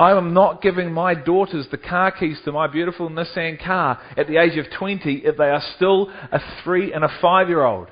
I 0.00 0.16
am 0.16 0.32
not 0.32 0.62
giving 0.62 0.94
my 0.94 1.12
daughters 1.12 1.66
the 1.70 1.76
car 1.76 2.10
keys 2.10 2.40
to 2.46 2.52
my 2.52 2.68
beautiful 2.68 3.10
Nissan 3.10 3.62
car 3.62 4.00
at 4.16 4.28
the 4.28 4.38
age 4.38 4.56
of 4.56 4.64
20 4.78 5.16
if 5.26 5.36
they 5.36 5.50
are 5.50 5.62
still 5.76 6.10
a 6.32 6.40
three 6.64 6.94
and 6.94 7.04
a 7.04 7.18
five 7.20 7.50
year 7.50 7.62
old. 7.62 7.88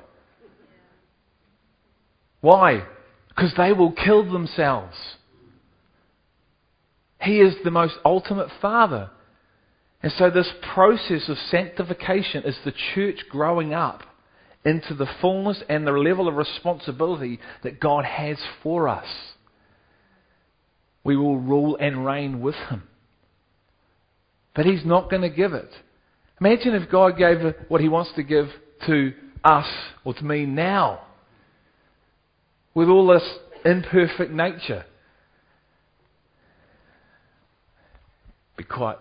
Why? 2.41 2.83
Because 3.27 3.53
they 3.55 3.73
will 3.73 3.91
kill 3.91 4.23
themselves. 4.23 4.95
He 7.21 7.41
is 7.41 7.53
the 7.63 7.69
most 7.69 7.93
ultimate 8.03 8.49
father. 8.59 9.11
And 10.01 10.11
so, 10.13 10.31
this 10.31 10.51
process 10.73 11.29
of 11.29 11.37
sanctification 11.51 12.43
is 12.43 12.57
the 12.65 12.73
church 12.95 13.19
growing 13.29 13.75
up 13.75 14.01
into 14.65 14.95
the 14.95 15.09
fullness 15.21 15.61
and 15.69 15.85
the 15.85 15.91
level 15.91 16.27
of 16.27 16.33
responsibility 16.33 17.39
that 17.61 17.79
God 17.79 18.03
has 18.05 18.39
for 18.63 18.87
us 18.87 19.05
we 21.03 21.15
will 21.15 21.37
rule 21.37 21.77
and 21.79 22.05
reign 22.05 22.41
with 22.41 22.55
him. 22.55 22.83
But 24.55 24.65
he's 24.65 24.85
not 24.85 25.09
going 25.09 25.21
to 25.21 25.29
give 25.29 25.53
it. 25.53 25.69
Imagine 26.41 26.75
if 26.75 26.89
God 26.89 27.17
gave 27.17 27.37
what 27.67 27.81
he 27.81 27.89
wants 27.89 28.11
to 28.15 28.23
give 28.23 28.47
to 28.87 29.13
us 29.43 29.67
or 30.03 30.13
to 30.13 30.23
me 30.23 30.45
now 30.45 31.01
with 32.73 32.89
all 32.89 33.07
this 33.07 33.23
imperfect 33.65 34.31
nature. 34.31 34.85
Be 38.57 38.63
quiet. 38.63 38.99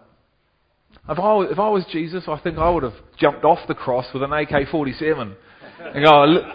If 1.08 1.18
I, 1.18 1.34
was, 1.34 1.48
if 1.50 1.58
I 1.58 1.68
was 1.68 1.84
Jesus, 1.90 2.24
I 2.28 2.38
think 2.38 2.58
I 2.58 2.68
would 2.68 2.82
have 2.82 2.94
jumped 3.18 3.44
off 3.44 3.58
the 3.66 3.74
cross 3.74 4.06
with 4.12 4.22
an 4.22 4.32
AK 4.32 4.68
47 4.70 5.34
and 5.80 6.04
go, 6.04 6.52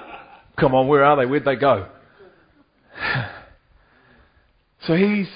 come 0.60 0.76
on, 0.76 0.88
where 0.88 1.04
are 1.04 1.18
they? 1.18 1.26
Where'd 1.26 1.46
they 1.46 1.56
go? 1.56 1.88
So 4.88 4.96
he's, 4.96 5.30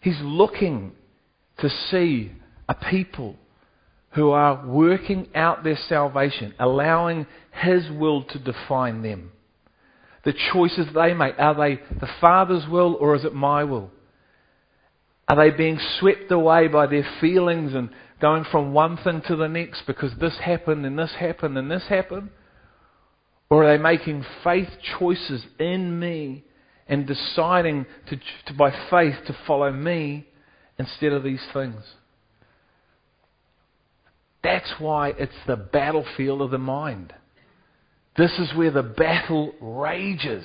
he's 0.00 0.20
looking 0.20 0.92
to 1.58 1.68
see 1.90 2.32
a 2.68 2.74
people 2.74 3.36
who 4.10 4.30
are 4.30 4.64
working 4.66 5.28
out 5.34 5.64
their 5.64 5.78
salvation, 5.88 6.54
allowing 6.58 7.26
his 7.62 7.90
will 7.90 8.22
to 8.24 8.38
define 8.38 9.02
them. 9.02 9.32
The 10.24 10.34
choices 10.52 10.86
they 10.94 11.12
make, 11.12 11.34
are 11.38 11.54
they 11.54 11.80
the 12.00 12.08
Father's 12.20 12.66
will 12.68 12.94
or 12.94 13.14
is 13.16 13.24
it 13.24 13.34
my 13.34 13.64
will? 13.64 13.90
Are 15.28 15.36
they 15.36 15.50
being 15.50 15.78
swept 15.98 16.30
away 16.30 16.68
by 16.68 16.86
their 16.86 17.06
feelings 17.20 17.74
and 17.74 17.90
going 18.20 18.44
from 18.50 18.72
one 18.72 18.96
thing 18.98 19.22
to 19.26 19.36
the 19.36 19.48
next 19.48 19.82
because 19.86 20.12
this 20.20 20.36
happened 20.38 20.86
and 20.86 20.98
this 20.98 21.12
happened 21.18 21.58
and 21.58 21.70
this 21.70 21.84
happened? 21.88 22.30
Or 23.50 23.64
are 23.64 23.76
they 23.76 23.82
making 23.82 24.24
faith 24.42 24.68
choices 24.98 25.44
in 25.58 25.98
me 25.98 26.44
and 26.88 27.06
deciding 27.06 27.86
to, 28.08 28.16
to, 28.46 28.54
by 28.54 28.70
faith 28.90 29.14
to 29.26 29.36
follow 29.46 29.72
me 29.72 30.26
instead 30.78 31.12
of 31.12 31.22
these 31.22 31.44
things. 31.52 31.82
That's 34.42 34.74
why 34.78 35.10
it's 35.10 35.32
the 35.46 35.56
battlefield 35.56 36.42
of 36.42 36.50
the 36.50 36.58
mind. 36.58 37.14
This 38.16 38.32
is 38.38 38.54
where 38.54 38.70
the 38.70 38.82
battle 38.82 39.54
rages. 39.60 40.44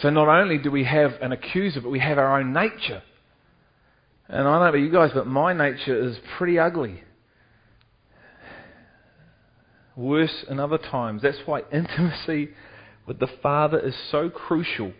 So 0.00 0.10
not 0.10 0.28
only 0.28 0.58
do 0.58 0.70
we 0.70 0.84
have 0.84 1.12
an 1.22 1.30
accuser, 1.30 1.80
but 1.80 1.90
we 1.90 2.00
have 2.00 2.18
our 2.18 2.40
own 2.40 2.52
nature. 2.52 3.02
And 4.28 4.40
I 4.40 4.42
don't 4.42 4.60
know 4.60 4.66
about 4.66 4.78
you 4.78 4.90
guys, 4.90 5.10
but 5.14 5.26
my 5.26 5.52
nature 5.52 6.08
is 6.08 6.16
pretty 6.36 6.58
ugly. 6.58 7.02
Worse 9.94 10.44
in 10.48 10.58
other 10.58 10.78
times. 10.78 11.22
That's 11.22 11.38
why 11.44 11.62
intimacy 11.72 12.48
with 13.06 13.18
the 13.18 13.28
Father 13.42 13.78
is 13.78 13.94
so 14.10 14.30
crucial 14.30 14.92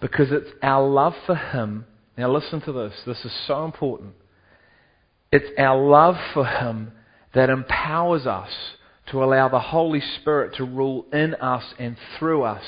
because 0.00 0.30
it's 0.30 0.50
our 0.62 0.86
love 0.86 1.14
for 1.26 1.34
Him. 1.34 1.84
Now, 2.16 2.32
listen 2.32 2.60
to 2.62 2.72
this. 2.72 2.94
This 3.06 3.24
is 3.24 3.32
so 3.46 3.64
important. 3.64 4.14
It's 5.32 5.50
our 5.58 5.80
love 5.80 6.16
for 6.34 6.44
Him 6.44 6.92
that 7.34 7.50
empowers 7.50 8.26
us 8.26 8.50
to 9.10 9.22
allow 9.22 9.48
the 9.48 9.60
Holy 9.60 10.00
Spirit 10.20 10.54
to 10.56 10.64
rule 10.64 11.06
in 11.12 11.34
us 11.34 11.64
and 11.78 11.96
through 12.18 12.42
us, 12.42 12.64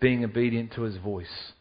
being 0.00 0.24
obedient 0.24 0.72
to 0.74 0.82
His 0.82 0.96
voice. 0.96 1.52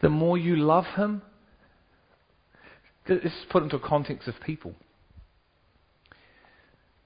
The 0.00 0.08
more 0.08 0.36
you 0.36 0.56
love 0.56 0.84
Him, 0.96 1.22
let's 3.08 3.34
put 3.50 3.62
into 3.62 3.76
a 3.76 3.80
context 3.80 4.26
of 4.28 4.34
people. 4.44 4.74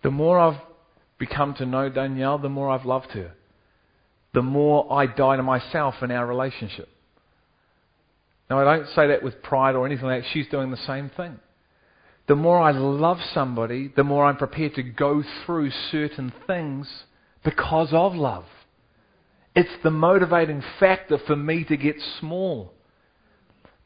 The 0.07 0.13
more 0.13 0.39
I've 0.39 0.61
become 1.19 1.55
to 1.55 1.67
know 1.67 1.89
Danielle, 1.89 2.39
the 2.39 2.49
more 2.49 2.71
I've 2.71 2.85
loved 2.85 3.11
her. 3.11 3.33
The 4.35 4.41
more 4.41 4.87
I 4.93 5.07
die 5.07 5.35
to 5.35 5.43
myself 5.43 5.97
in 6.01 6.13
our 6.13 6.25
relationship. 6.25 6.89
Now, 8.49 8.61
I 8.61 8.77
don't 8.77 8.87
say 8.91 9.09
that 9.09 9.25
with 9.25 9.43
pride 9.43 9.75
or 9.75 9.85
anything 9.85 10.07
like 10.07 10.23
that. 10.23 10.31
She's 10.33 10.47
doing 10.47 10.71
the 10.71 10.77
same 10.77 11.11
thing. 11.17 11.41
The 12.29 12.37
more 12.37 12.61
I 12.61 12.71
love 12.71 13.19
somebody, 13.35 13.91
the 13.97 14.05
more 14.05 14.27
I'm 14.27 14.37
prepared 14.37 14.77
to 14.77 14.85
go 14.85 15.25
through 15.45 15.73
certain 15.91 16.33
things 16.47 16.89
because 17.43 17.89
of 17.91 18.15
love. 18.15 18.45
It's 19.57 19.83
the 19.83 19.91
motivating 19.91 20.63
factor 20.79 21.19
for 21.19 21.35
me 21.35 21.65
to 21.65 21.77
get 21.77 21.97
small. 22.21 22.73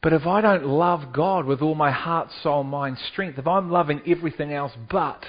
But 0.03 0.13
if 0.13 0.27
I 0.27 0.41
don't 0.41 0.67
love 0.67 1.13
God 1.13 1.47
with 1.47 1.63
all 1.63 1.73
my 1.73 1.89
heart, 1.89 2.29
soul, 2.43 2.63
mind, 2.63 2.99
strength, 3.11 3.39
if 3.39 3.47
I'm 3.47 3.71
loving 3.71 4.03
everything 4.05 4.53
else 4.53 4.73
but, 4.87 5.25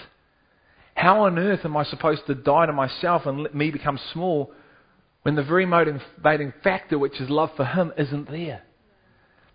how 0.95 1.25
on 1.25 1.39
earth 1.39 1.65
am 1.65 1.77
I 1.77 1.85
supposed 1.85 2.27
to 2.27 2.35
die 2.35 2.67
to 2.67 2.73
myself 2.73 3.27
and 3.27 3.43
let 3.43 3.55
me 3.55 3.71
become 3.71 3.99
small 4.13 4.53
when 5.23 5.37
the 5.37 5.43
very 5.43 5.67
motivating 5.67 6.53
factor, 6.63 6.99
which 6.99 7.21
is 7.21 7.31
love 7.31 7.51
for 7.57 7.65
Him, 7.65 7.93
isn't 7.97 8.31
there? 8.31 8.63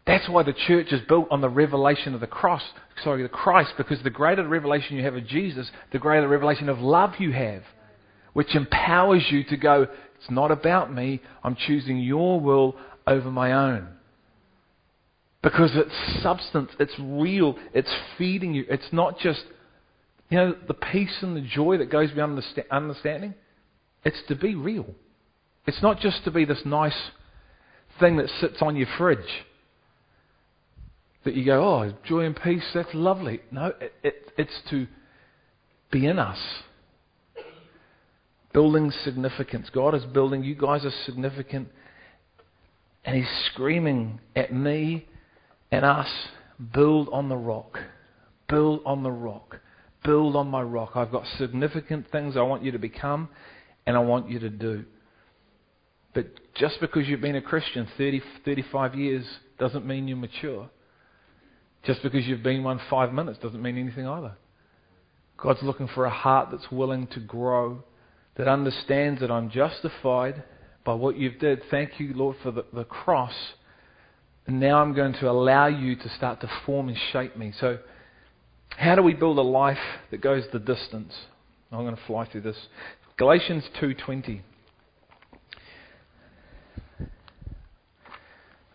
That's 0.06 0.30
why 0.30 0.44
the 0.44 0.54
church 0.54 0.94
is 0.94 1.02
built 1.08 1.28
on 1.30 1.42
the 1.42 1.50
revelation 1.50 2.14
of 2.14 2.22
the 2.22 2.28
cross, 2.28 2.64
sorry, 3.04 3.24
the 3.24 3.30
Christ, 3.30 3.74
because 3.78 4.02
the 4.04 4.10
greater 4.10 4.42
the 4.42 4.48
revelation 4.48 4.96
you 4.96 5.04
have 5.04 5.16
of 5.16 5.28
Jesus, 5.28 5.70
the 5.92 6.00
greater 6.00 6.22
the 6.22 6.30
revelation 6.30 6.70
of 6.70 6.80
love 6.80 7.16
you 7.20 7.34
have, 7.34 7.64
which 8.32 8.56
empowers 8.56 9.26
you 9.30 9.44
to 9.44 9.58
go, 9.58 9.88
it's 10.16 10.32
not 10.32 10.50
about 10.50 10.94
me, 10.94 11.22
I'm 11.44 11.56
choosing 11.56 12.00
your 12.00 12.40
will 12.40 12.78
over 13.06 13.30
my 13.30 13.52
own. 13.52 13.90
Because 15.44 15.72
it's 15.76 16.24
substance, 16.24 16.72
it's 16.80 16.96
real, 17.00 17.58
it's 17.74 17.94
feeding 18.18 18.54
you. 18.54 18.66
It's 18.70 18.92
not 18.92 19.20
just, 19.20 19.44
you 20.30 20.38
know, 20.38 20.56
the 20.68 20.74
peace 20.74 21.18
and 21.22 21.36
the 21.36 21.42
joy 21.42 21.78
that 21.78 21.90
goes 21.90 22.12
beyond 22.12 22.42
understanding. 22.72 23.34
It's 24.04 24.22
to 24.28 24.36
be 24.36 24.56
real. 24.56 24.88
It's 25.66 25.82
not 25.82 26.00
just 26.00 26.24
to 26.26 26.32
be 26.32 26.46
this 26.46 26.62
nice 26.66 26.98
thing 28.00 28.18
that 28.18 28.30
sits 28.40 28.58
on 28.62 28.76
your 28.76 28.88
fridge 28.98 29.46
that 31.28 31.36
you 31.36 31.44
go, 31.44 31.62
oh, 31.62 31.94
joy 32.06 32.22
and 32.22 32.36
peace, 32.42 32.64
that's 32.74 32.94
lovely. 32.94 33.42
No, 33.52 33.74
it, 33.82 33.94
it, 34.02 34.32
it's 34.38 34.62
to 34.70 34.88
be 35.92 36.06
in 36.06 36.20
us. 36.20 36.40
Building 38.54 38.92
significance. 39.04 39.70
God 39.74 39.94
is 39.94 40.06
building, 40.06 40.44
you 40.44 40.56
guys 40.56 40.86
are 40.86 40.94
significant. 41.06 41.68
And 43.04 43.16
He's 43.18 43.46
screaming 43.52 44.22
at 44.38 44.54
me 44.54 45.06
and 45.70 45.84
us 45.84 46.10
build 46.74 47.10
on 47.12 47.28
the 47.28 47.36
rock. 47.36 47.78
Build 48.48 48.82
on 48.86 49.04
the 49.04 49.12
rock. 49.12 49.60
Build 50.04 50.36
on 50.36 50.48
my 50.48 50.62
rock. 50.62 50.92
I've 50.96 51.12
got 51.12 51.26
significant 51.38 52.12
things 52.12 52.38
I 52.38 52.42
want 52.42 52.64
you 52.64 52.72
to 52.72 52.80
become 52.80 53.30
and 53.86 53.96
I 53.96 54.00
want 54.00 54.30
you 54.30 54.40
to 54.40 54.50
do. 54.50 54.86
But 56.14 56.28
just 56.56 56.80
because 56.82 57.08
you've 57.08 57.22
been 57.22 57.36
a 57.36 57.42
Christian 57.42 57.88
30, 57.98 58.22
35 58.46 58.96
years 58.96 59.26
doesn't 59.60 59.86
mean 59.86 60.08
you're 60.08 60.18
mature. 60.18 60.70
Just 61.84 62.04
because 62.04 62.26
you've 62.26 62.44
been 62.44 62.64
one 62.64 62.82
five 62.90 63.14
minutes 63.14 63.40
doesn't 63.40 63.62
mean 63.62 63.78
anything 63.78 64.08
either. 64.08 64.34
God's 65.38 65.62
looking 65.62 65.88
for 65.88 66.06
a 66.06 66.10
heart 66.10 66.50
that's 66.52 66.70
willing 66.72 67.08
to 67.08 67.20
grow, 67.20 67.84
that 68.36 68.48
understands 68.48 69.22
that 69.22 69.32
I'm 69.32 69.50
justified 69.50 70.44
by 70.84 70.94
what 70.94 71.18
you've 71.18 71.40
did. 71.40 71.62
Thank 71.70 72.00
you, 72.00 72.14
Lord, 72.14 72.38
for 72.42 72.52
the, 72.52 72.66
the 72.74 72.84
cross. 72.84 73.34
And 74.48 74.60
now 74.60 74.82
I'm 74.82 74.94
going 74.94 75.14
to 75.14 75.30
allow 75.30 75.68
you 75.68 75.96
to 75.96 76.10
start 76.10 76.42
to 76.42 76.50
form 76.66 76.88
and 76.88 76.98
shape 77.12 77.38
me. 77.38 77.54
So, 77.60 77.80
how 78.70 78.96
do 78.96 79.02
we 79.02 79.14
build 79.14 79.38
a 79.38 79.42
life 79.42 79.78
that 80.12 80.22
goes 80.22 80.44
the 80.52 80.60
distance? 80.60 81.14
I'm 81.72 81.84
going 81.84 81.96
to 81.96 82.02
fly 82.06 82.26
through 82.26 82.42
this. 82.42 82.68
Galatians 83.18 83.64
2:20. 83.82 84.42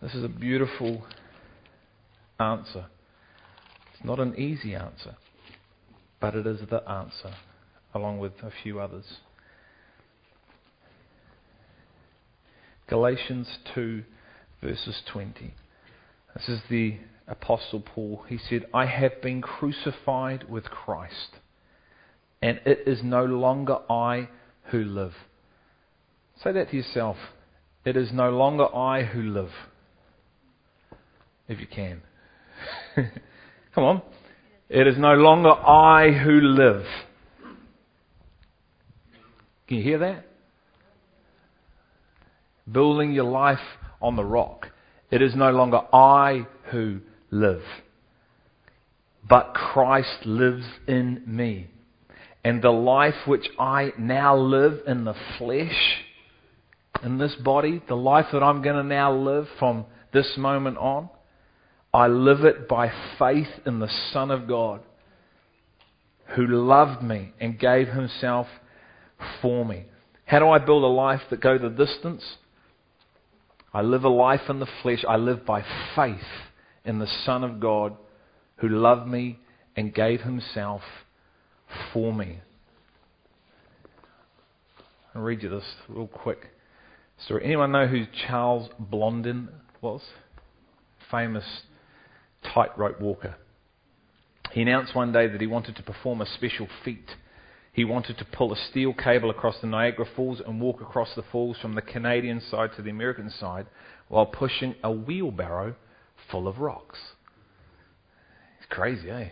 This 0.01 0.15
is 0.15 0.23
a 0.23 0.29
beautiful 0.29 1.05
answer. 2.39 2.87
It's 3.93 4.03
not 4.03 4.19
an 4.19 4.35
easy 4.35 4.75
answer, 4.75 5.15
but 6.19 6.35
it 6.35 6.45
is 6.45 6.59
the 6.69 6.87
answer, 6.89 7.33
along 7.93 8.19
with 8.19 8.33
a 8.43 8.51
few 8.63 8.81
others. 8.81 9.19
Galatians 12.89 13.47
2, 13.73 14.03
verses 14.61 15.01
20. 15.11 15.53
This 16.35 16.49
is 16.49 16.61
the 16.69 16.97
Apostle 17.27 17.81
Paul. 17.81 18.25
He 18.27 18.37
said, 18.37 18.65
I 18.73 18.85
have 18.85 19.21
been 19.21 19.41
crucified 19.41 20.49
with 20.49 20.65
Christ, 20.65 21.37
and 22.41 22.59
it 22.65 22.87
is 22.87 23.01
no 23.03 23.23
longer 23.25 23.79
I 23.89 24.29
who 24.71 24.83
live. 24.83 25.13
Say 26.43 26.51
that 26.51 26.71
to 26.71 26.77
yourself. 26.77 27.17
It 27.85 27.95
is 27.97 28.11
no 28.11 28.29
longer 28.29 28.73
I 28.75 29.03
who 29.03 29.21
live. 29.21 29.51
If 31.47 31.59
you 31.59 31.67
can. 31.67 32.01
Come 33.75 33.83
on. 33.83 34.01
It 34.69 34.87
is 34.87 34.97
no 34.97 35.13
longer 35.13 35.51
I 35.51 36.11
who 36.11 36.39
live. 36.41 36.85
Can 39.67 39.77
you 39.77 39.83
hear 39.83 39.99
that? 39.99 40.25
Building 42.71 43.11
your 43.11 43.25
life 43.25 43.59
on 44.01 44.15
the 44.15 44.23
rock. 44.23 44.67
It 45.11 45.21
is 45.21 45.35
no 45.35 45.51
longer 45.51 45.81
I 45.93 46.47
who 46.71 47.01
live, 47.33 47.63
but 49.27 49.53
Christ 49.53 50.25
lives 50.25 50.65
in 50.87 51.23
me. 51.25 51.67
And 52.45 52.61
the 52.61 52.71
life 52.71 53.25
which 53.25 53.47
I 53.57 53.93
now 53.97 54.35
live 54.35 54.81
in 54.85 55.05
the 55.05 55.15
flesh, 55.37 56.03
in 57.01 57.17
this 57.17 57.35
body, 57.35 57.81
the 57.87 57.95
life 57.95 58.27
that 58.33 58.43
I'm 58.43 58.61
going 58.61 58.75
to 58.75 58.83
now 58.83 59.13
live 59.13 59.47
from 59.59 59.85
this 60.11 60.33
moment 60.37 60.77
on, 60.77 61.09
I 61.93 62.07
live 62.07 62.43
it 62.43 62.67
by 62.67 62.91
faith 63.17 63.47
in 63.65 63.79
the 63.79 63.91
Son 64.11 64.29
of 64.29 64.47
God 64.47 64.81
who 66.35 66.47
loved 66.47 67.01
me 67.01 67.31
and 67.39 67.59
gave 67.59 67.87
himself 67.87 68.47
for 69.41 69.63
me. 69.63 69.85
How 70.25 70.39
do 70.39 70.49
I 70.49 70.59
build 70.59 70.83
a 70.83 70.87
life 70.87 71.21
that 71.29 71.41
goes 71.41 71.61
the 71.61 71.69
distance? 71.69 72.23
I 73.73 73.81
live 73.81 74.03
a 74.03 74.09
life 74.09 74.49
in 74.49 74.59
the 74.59 74.67
flesh. 74.81 75.03
I 75.07 75.15
live 75.15 75.45
by 75.45 75.63
faith 75.95 76.19
in 76.85 76.99
the 76.99 77.07
Son 77.25 77.43
of 77.43 77.59
God 77.59 77.95
who 78.57 78.69
loved 78.69 79.07
me 79.07 79.39
and 79.75 79.93
gave 79.93 80.21
himself 80.21 80.81
for 81.91 82.13
me. 82.13 82.39
I'll 85.15 85.21
read 85.21 85.43
you 85.43 85.49
this 85.49 85.63
real 85.87 86.07
quick 86.07 86.47
story. 87.23 87.43
Anyone 87.45 87.71
know 87.71 87.87
who 87.87 88.05
Charles 88.27 88.69
Blondin 88.79 89.49
was? 89.81 90.01
Famous 91.11 91.43
tightrope 92.43 92.99
walker. 92.99 93.35
He 94.51 94.61
announced 94.61 94.95
one 94.95 95.11
day 95.11 95.27
that 95.27 95.41
he 95.41 95.47
wanted 95.47 95.75
to 95.77 95.83
perform 95.83 96.21
a 96.21 96.25
special 96.25 96.67
feat. 96.83 97.09
He 97.71 97.85
wanted 97.85 98.17
to 98.19 98.25
pull 98.25 98.53
a 98.53 98.67
steel 98.69 98.93
cable 98.93 99.29
across 99.31 99.59
the 99.59 99.67
Niagara 99.67 100.05
Falls 100.15 100.41
and 100.45 100.61
walk 100.61 100.79
across 100.81 101.15
the 101.15 101.23
falls 101.23 101.57
from 101.59 101.73
the 101.73 101.81
Canadian 101.81 102.39
side 102.39 102.71
to 102.75 102.83
the 102.83 102.91
American 102.91 103.31
side 103.31 103.65
while 104.09 104.27
pushing 104.27 104.75
a 104.83 104.91
wheelbarrow 104.91 105.75
full 106.31 106.47
of 106.47 106.59
rocks. 106.59 106.99
It's 108.59 108.67
crazy, 108.69 109.09
eh? 109.09 109.29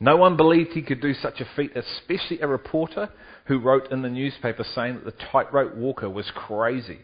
No 0.00 0.16
one 0.16 0.36
believed 0.36 0.70
he 0.70 0.82
could 0.82 1.02
do 1.02 1.12
such 1.12 1.40
a 1.40 1.48
feat, 1.56 1.72
especially 1.76 2.40
a 2.40 2.46
reporter 2.46 3.10
who 3.44 3.58
wrote 3.58 3.92
in 3.92 4.00
the 4.00 4.08
newspaper 4.08 4.64
saying 4.74 4.94
that 4.94 5.04
the 5.04 5.24
tightrope 5.30 5.74
walker 5.76 6.08
was 6.08 6.30
crazy. 6.34 7.00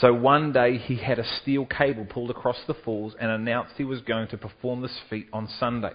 So 0.00 0.12
one 0.12 0.52
day 0.52 0.78
he 0.78 0.96
had 0.96 1.18
a 1.18 1.36
steel 1.40 1.66
cable 1.66 2.04
pulled 2.04 2.30
across 2.30 2.58
the 2.66 2.74
falls 2.74 3.14
and 3.20 3.30
announced 3.30 3.74
he 3.76 3.84
was 3.84 4.00
going 4.00 4.28
to 4.28 4.38
perform 4.38 4.82
this 4.82 4.98
feat 5.08 5.28
on 5.32 5.48
Sunday. 5.58 5.92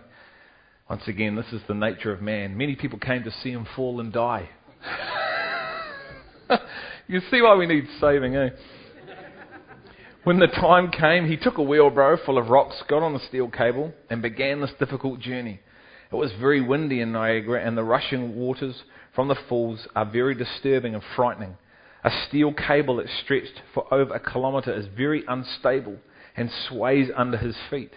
Once 0.89 1.03
again, 1.07 1.35
this 1.35 1.51
is 1.51 1.61
the 1.67 1.73
nature 1.73 2.13
of 2.13 2.21
man. 2.21 2.57
Many 2.57 2.75
people 2.75 2.99
came 2.99 3.23
to 3.23 3.31
see 3.31 3.51
him 3.51 3.65
fall 3.75 3.99
and 3.99 4.13
die. 4.13 4.49
you 7.07 7.21
see 7.31 7.41
why 7.41 7.55
we 7.55 7.65
need 7.65 7.85
saving, 7.99 8.35
eh? 8.35 8.49
When 10.25 10.39
the 10.39 10.47
time 10.47 10.89
came, 10.89 11.27
he 11.27 11.37
took 11.37 11.59
a 11.59 11.61
wheelbarrow 11.61 12.17
full 12.25 12.39
of 12.39 12.49
rocks, 12.49 12.81
got 12.89 13.03
on 13.03 13.13
the 13.13 13.19
steel 13.19 13.47
cable, 13.47 13.93
and 14.09 14.23
began 14.23 14.59
this 14.59 14.73
difficult 14.79 15.19
journey. 15.19 15.59
It 16.11 16.15
was 16.15 16.31
very 16.41 16.61
windy 16.61 16.99
in 16.99 17.11
Niagara, 17.11 17.63
and 17.63 17.77
the 17.77 17.83
rushing 17.83 18.35
waters 18.35 18.85
from 19.13 19.27
the 19.27 19.35
falls 19.47 19.87
are 19.95 20.03
very 20.03 20.33
disturbing 20.33 20.95
and 20.95 21.03
frightening. 21.15 21.57
A 22.03 22.09
steel 22.27 22.53
cable 22.53 22.95
that 22.95 23.07
stretched 23.23 23.61
for 23.75 23.85
over 23.93 24.15
a 24.15 24.19
kilometre 24.19 24.73
is 24.73 24.87
very 24.97 25.23
unstable 25.27 25.97
and 26.35 26.49
sways 26.69 27.11
under 27.15 27.37
his 27.37 27.55
feet. 27.69 27.93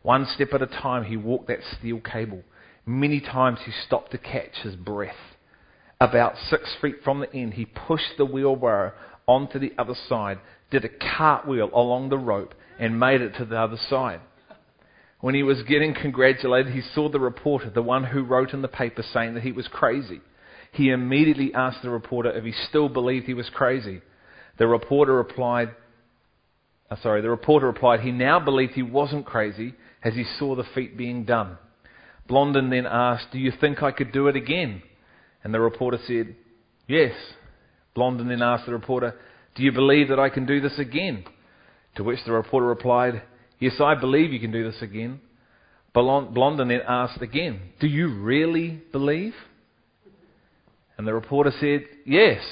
One 0.00 0.24
step 0.24 0.54
at 0.54 0.62
a 0.62 0.66
time, 0.66 1.04
he 1.04 1.18
walked 1.18 1.48
that 1.48 1.60
steel 1.78 2.00
cable. 2.00 2.42
Many 2.86 3.20
times 3.20 3.58
he 3.66 3.72
stopped 3.86 4.12
to 4.12 4.18
catch 4.18 4.62
his 4.62 4.76
breath. 4.76 5.36
About 6.00 6.38
six 6.48 6.74
feet 6.80 6.96
from 7.04 7.20
the 7.20 7.30
end, 7.34 7.52
he 7.52 7.66
pushed 7.66 8.16
the 8.16 8.24
wheelbarrow 8.24 8.92
onto 9.26 9.58
the 9.58 9.74
other 9.76 9.94
side, 10.08 10.38
did 10.70 10.84
a 10.84 10.88
cartwheel 10.88 11.70
along 11.74 12.08
the 12.08 12.18
rope, 12.18 12.54
and 12.78 13.00
made 13.00 13.20
it 13.20 13.34
to 13.38 13.44
the 13.44 13.58
other 13.58 13.78
side. 13.88 14.20
When 15.20 15.34
he 15.34 15.42
was 15.42 15.62
getting 15.62 15.94
congratulated, 15.94 16.72
he 16.72 16.82
saw 16.82 17.08
the 17.08 17.20
reporter, 17.20 17.70
the 17.70 17.82
one 17.82 18.04
who 18.04 18.22
wrote 18.22 18.52
in 18.52 18.62
the 18.62 18.68
paper, 18.68 19.02
saying 19.02 19.34
that 19.34 19.42
he 19.42 19.52
was 19.52 19.68
crazy 19.68 20.20
he 20.76 20.90
immediately 20.90 21.54
asked 21.54 21.82
the 21.82 21.90
reporter 21.90 22.30
if 22.30 22.44
he 22.44 22.52
still 22.68 22.90
believed 22.90 23.26
he 23.26 23.34
was 23.34 23.48
crazy. 23.48 24.02
The 24.58 24.66
reporter 24.66 25.14
replied, 25.14 25.70
uh, 26.90 26.96
sorry, 27.02 27.22
the 27.22 27.30
reporter 27.30 27.66
replied 27.66 28.00
he 28.00 28.12
now 28.12 28.38
believed 28.38 28.74
he 28.74 28.82
wasn't 28.82 29.24
crazy 29.24 29.74
as 30.04 30.14
he 30.14 30.24
saw 30.38 30.54
the 30.54 30.66
feat 30.74 30.96
being 30.96 31.24
done. 31.24 31.56
Blondin 32.28 32.68
then 32.68 32.86
asked, 32.86 33.28
Do 33.32 33.38
you 33.38 33.52
think 33.58 33.82
I 33.82 33.90
could 33.90 34.12
do 34.12 34.28
it 34.28 34.36
again? 34.36 34.82
And 35.42 35.54
the 35.54 35.60
reporter 35.60 35.98
said, 36.06 36.36
Yes. 36.86 37.14
Blondin 37.94 38.28
then 38.28 38.42
asked 38.42 38.66
the 38.66 38.72
reporter, 38.72 39.14
Do 39.56 39.62
you 39.62 39.72
believe 39.72 40.08
that 40.08 40.20
I 40.20 40.28
can 40.28 40.44
do 40.46 40.60
this 40.60 40.78
again? 40.78 41.24
To 41.96 42.04
which 42.04 42.18
the 42.26 42.32
reporter 42.32 42.66
replied, 42.66 43.22
Yes, 43.58 43.80
I 43.80 43.94
believe 43.94 44.32
you 44.32 44.38
can 44.40 44.52
do 44.52 44.70
this 44.70 44.82
again. 44.82 45.20
Blondin 45.94 46.68
then 46.68 46.82
asked 46.86 47.22
again, 47.22 47.60
Do 47.80 47.86
you 47.86 48.20
really 48.20 48.82
believe? 48.92 49.32
And 50.98 51.06
the 51.06 51.14
reporter 51.14 51.52
said, 51.58 51.86
Yes. 52.04 52.42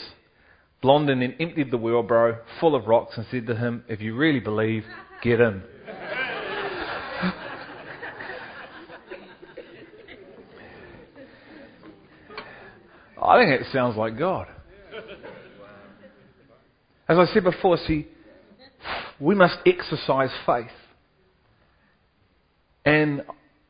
Blondin 0.80 1.20
then 1.20 1.34
emptied 1.38 1.70
the 1.70 1.76
wheelbarrow 1.76 2.38
full 2.58 2.74
of 2.74 2.86
rocks 2.86 3.18
and 3.18 3.26
said 3.30 3.46
to 3.46 3.54
him, 3.54 3.84
If 3.86 4.00
you 4.00 4.16
really 4.16 4.40
believe, 4.40 4.84
get 5.22 5.40
in. 5.40 5.62
I 13.22 13.38
think 13.38 13.60
it 13.60 13.66
sounds 13.72 13.96
like 13.96 14.18
God. 14.18 14.46
As 17.08 17.18
I 17.18 17.26
said 17.32 17.44
before, 17.44 17.76
see, 17.76 18.06
we 19.20 19.34
must 19.34 19.56
exercise 19.66 20.30
faith. 20.46 20.66
And 22.84 23.22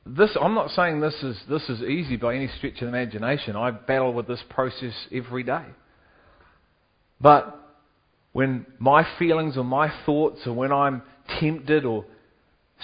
this, 0.06 0.36
I'm 0.40 0.54
not 0.54 0.70
saying 0.70 1.00
this 1.00 1.22
is, 1.22 1.40
this 1.48 1.68
is 1.68 1.82
easy 1.82 2.16
by 2.16 2.34
any 2.34 2.48
stretch 2.58 2.82
of 2.82 2.88
imagination. 2.88 3.56
I 3.56 3.70
battle 3.70 4.12
with 4.12 4.26
this 4.26 4.42
process 4.50 4.94
every 5.12 5.42
day. 5.42 5.64
But 7.20 7.58
when 8.32 8.66
my 8.78 9.06
feelings 9.18 9.56
or 9.56 9.64
my 9.64 9.92
thoughts 10.04 10.40
or 10.46 10.52
when 10.52 10.72
I'm 10.72 11.02
tempted 11.40 11.84
or 11.84 12.04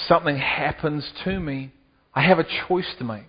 something 0.08 0.36
happens 0.36 1.08
to 1.24 1.38
me, 1.38 1.72
I 2.14 2.22
have 2.22 2.38
a 2.38 2.46
choice 2.68 2.86
to 2.98 3.04
make. 3.04 3.24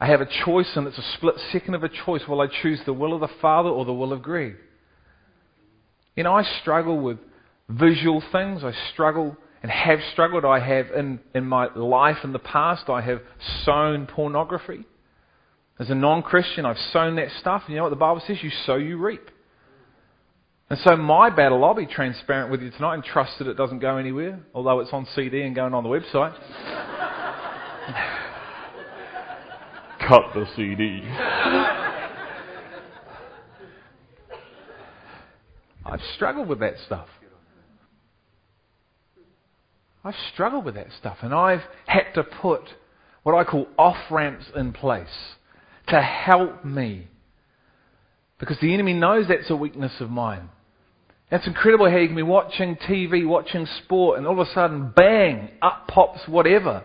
I 0.00 0.06
have 0.06 0.20
a 0.20 0.28
choice, 0.44 0.70
and 0.76 0.86
it's 0.86 0.98
a 0.98 1.12
split 1.16 1.34
second 1.52 1.74
of 1.74 1.84
a 1.84 1.88
choice. 1.88 2.22
Will 2.26 2.40
I 2.40 2.46
choose 2.62 2.80
the 2.86 2.92
will 2.92 3.12
of 3.12 3.20
the 3.20 3.28
Father 3.40 3.68
or 3.68 3.84
the 3.84 3.92
will 3.92 4.12
of 4.12 4.22
Greg? 4.22 4.56
You 6.16 6.24
know, 6.24 6.34
I 6.34 6.42
struggle 6.60 6.98
with 7.00 7.18
visual 7.68 8.22
things. 8.32 8.62
I 8.64 8.72
struggle 8.92 9.36
and 9.62 9.70
have 9.70 10.00
struggled. 10.12 10.44
I 10.44 10.58
have 10.60 10.86
in, 10.96 11.20
in 11.34 11.44
my 11.44 11.72
life 11.74 12.18
in 12.24 12.32
the 12.32 12.38
past, 12.38 12.88
I 12.88 13.00
have 13.02 13.20
sown 13.64 14.06
pornography. 14.06 14.84
As 15.78 15.88
a 15.90 15.94
non 15.94 16.22
Christian, 16.22 16.66
I've 16.66 16.78
sown 16.92 17.16
that 17.16 17.28
stuff. 17.40 17.62
And 17.66 17.72
you 17.72 17.76
know 17.76 17.84
what 17.84 17.90
the 17.90 17.96
Bible 17.96 18.22
says? 18.26 18.38
You 18.42 18.50
sow, 18.66 18.76
you 18.76 18.98
reap. 18.98 19.30
And 20.68 20.78
so 20.84 20.96
my 20.96 21.30
battle, 21.30 21.64
I'll 21.64 21.74
be 21.74 21.86
transparent 21.86 22.50
with 22.50 22.62
you 22.62 22.70
tonight 22.70 22.94
and 22.94 23.04
trust 23.04 23.38
that 23.38 23.48
it 23.48 23.56
doesn't 23.56 23.80
go 23.80 23.96
anywhere, 23.96 24.38
although 24.54 24.78
it's 24.80 24.92
on 24.92 25.06
CD 25.16 25.42
and 25.42 25.54
going 25.54 25.74
on 25.74 25.82
the 25.82 25.88
website. 25.88 26.34
Cut 30.08 30.32
the 30.34 30.46
CD. 30.54 31.02
I've 35.84 36.00
struggled 36.14 36.48
with 36.48 36.60
that 36.60 36.74
stuff. 36.86 37.08
I've 40.04 40.14
struggled 40.32 40.64
with 40.64 40.74
that 40.76 40.88
stuff, 40.98 41.18
and 41.22 41.34
I've 41.34 41.62
had 41.86 42.12
to 42.14 42.22
put 42.22 42.62
what 43.22 43.34
I 43.34 43.44
call 43.44 43.68
off 43.78 44.10
ramps 44.10 44.46
in 44.56 44.72
place 44.72 45.34
to 45.88 46.00
help 46.00 46.64
me. 46.64 47.08
Because 48.38 48.58
the 48.60 48.72
enemy 48.72 48.94
knows 48.94 49.28
that's 49.28 49.50
a 49.50 49.56
weakness 49.56 49.92
of 50.00 50.10
mine. 50.10 50.48
It's 51.30 51.46
incredible 51.46 51.88
how 51.88 51.98
you 51.98 52.08
can 52.08 52.16
be 52.16 52.22
watching 52.22 52.76
TV, 52.76 53.26
watching 53.26 53.66
sport, 53.84 54.18
and 54.18 54.26
all 54.26 54.40
of 54.40 54.48
a 54.48 54.52
sudden, 54.52 54.92
bang, 54.96 55.50
up 55.62 55.86
pops 55.86 56.26
whatever. 56.26 56.82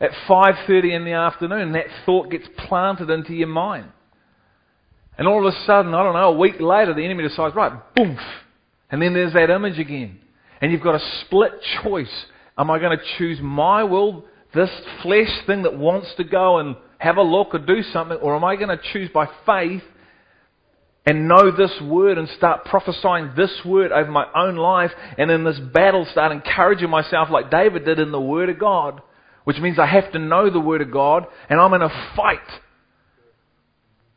At 0.00 0.10
5.30 0.28 0.96
in 0.96 1.04
the 1.04 1.12
afternoon, 1.12 1.72
that 1.72 1.86
thought 2.04 2.30
gets 2.30 2.48
planted 2.66 3.08
into 3.08 3.32
your 3.32 3.48
mind. 3.48 3.86
And 5.18 5.28
all 5.28 5.46
of 5.46 5.54
a 5.54 5.56
sudden, 5.66 5.94
I 5.94 6.02
don't 6.02 6.14
know, 6.14 6.32
a 6.32 6.38
week 6.38 6.60
later, 6.60 6.94
the 6.94 7.04
enemy 7.04 7.28
decides, 7.28 7.54
right, 7.54 7.72
boom, 7.94 8.18
and 8.90 9.00
then 9.00 9.14
there's 9.14 9.32
that 9.34 9.50
image 9.50 9.78
again. 9.78 10.20
And 10.60 10.72
you've 10.72 10.82
got 10.82 10.94
a 10.94 11.20
split 11.22 11.52
choice. 11.82 12.26
Am 12.56 12.70
I 12.70 12.78
going 12.78 12.96
to 12.96 13.04
choose 13.18 13.38
my 13.40 13.84
will, 13.84 14.24
this 14.54 14.70
flesh 15.02 15.30
thing 15.46 15.62
that 15.62 15.76
wants 15.76 16.08
to 16.16 16.24
go 16.24 16.58
and 16.58 16.76
have 16.98 17.16
a 17.16 17.22
look 17.22 17.54
or 17.54 17.58
do 17.58 17.82
something, 17.82 18.16
or 18.18 18.36
am 18.36 18.44
I 18.44 18.56
going 18.56 18.68
to 18.68 18.80
choose 18.92 19.10
by 19.12 19.28
faith 19.44 19.82
and 21.04 21.26
know 21.26 21.50
this 21.50 21.72
word 21.80 22.16
and 22.18 22.28
start 22.28 22.64
prophesying 22.64 23.32
this 23.36 23.50
word 23.64 23.90
over 23.90 24.10
my 24.10 24.26
own 24.34 24.56
life 24.56 24.92
and 25.18 25.30
in 25.30 25.42
this 25.44 25.58
battle 25.58 26.06
start 26.10 26.30
encouraging 26.30 26.90
myself 26.90 27.28
like 27.28 27.50
David 27.50 27.84
did 27.84 27.98
in 27.98 28.12
the 28.12 28.20
word 28.20 28.50
of 28.50 28.58
God, 28.58 29.02
which 29.44 29.58
means 29.58 29.78
I 29.78 29.86
have 29.86 30.12
to 30.12 30.18
know 30.18 30.48
the 30.48 30.60
word 30.60 30.80
of 30.80 30.92
God 30.92 31.26
and 31.48 31.60
I'm 31.60 31.74
in 31.74 31.82
a 31.82 32.12
fight. 32.14 32.38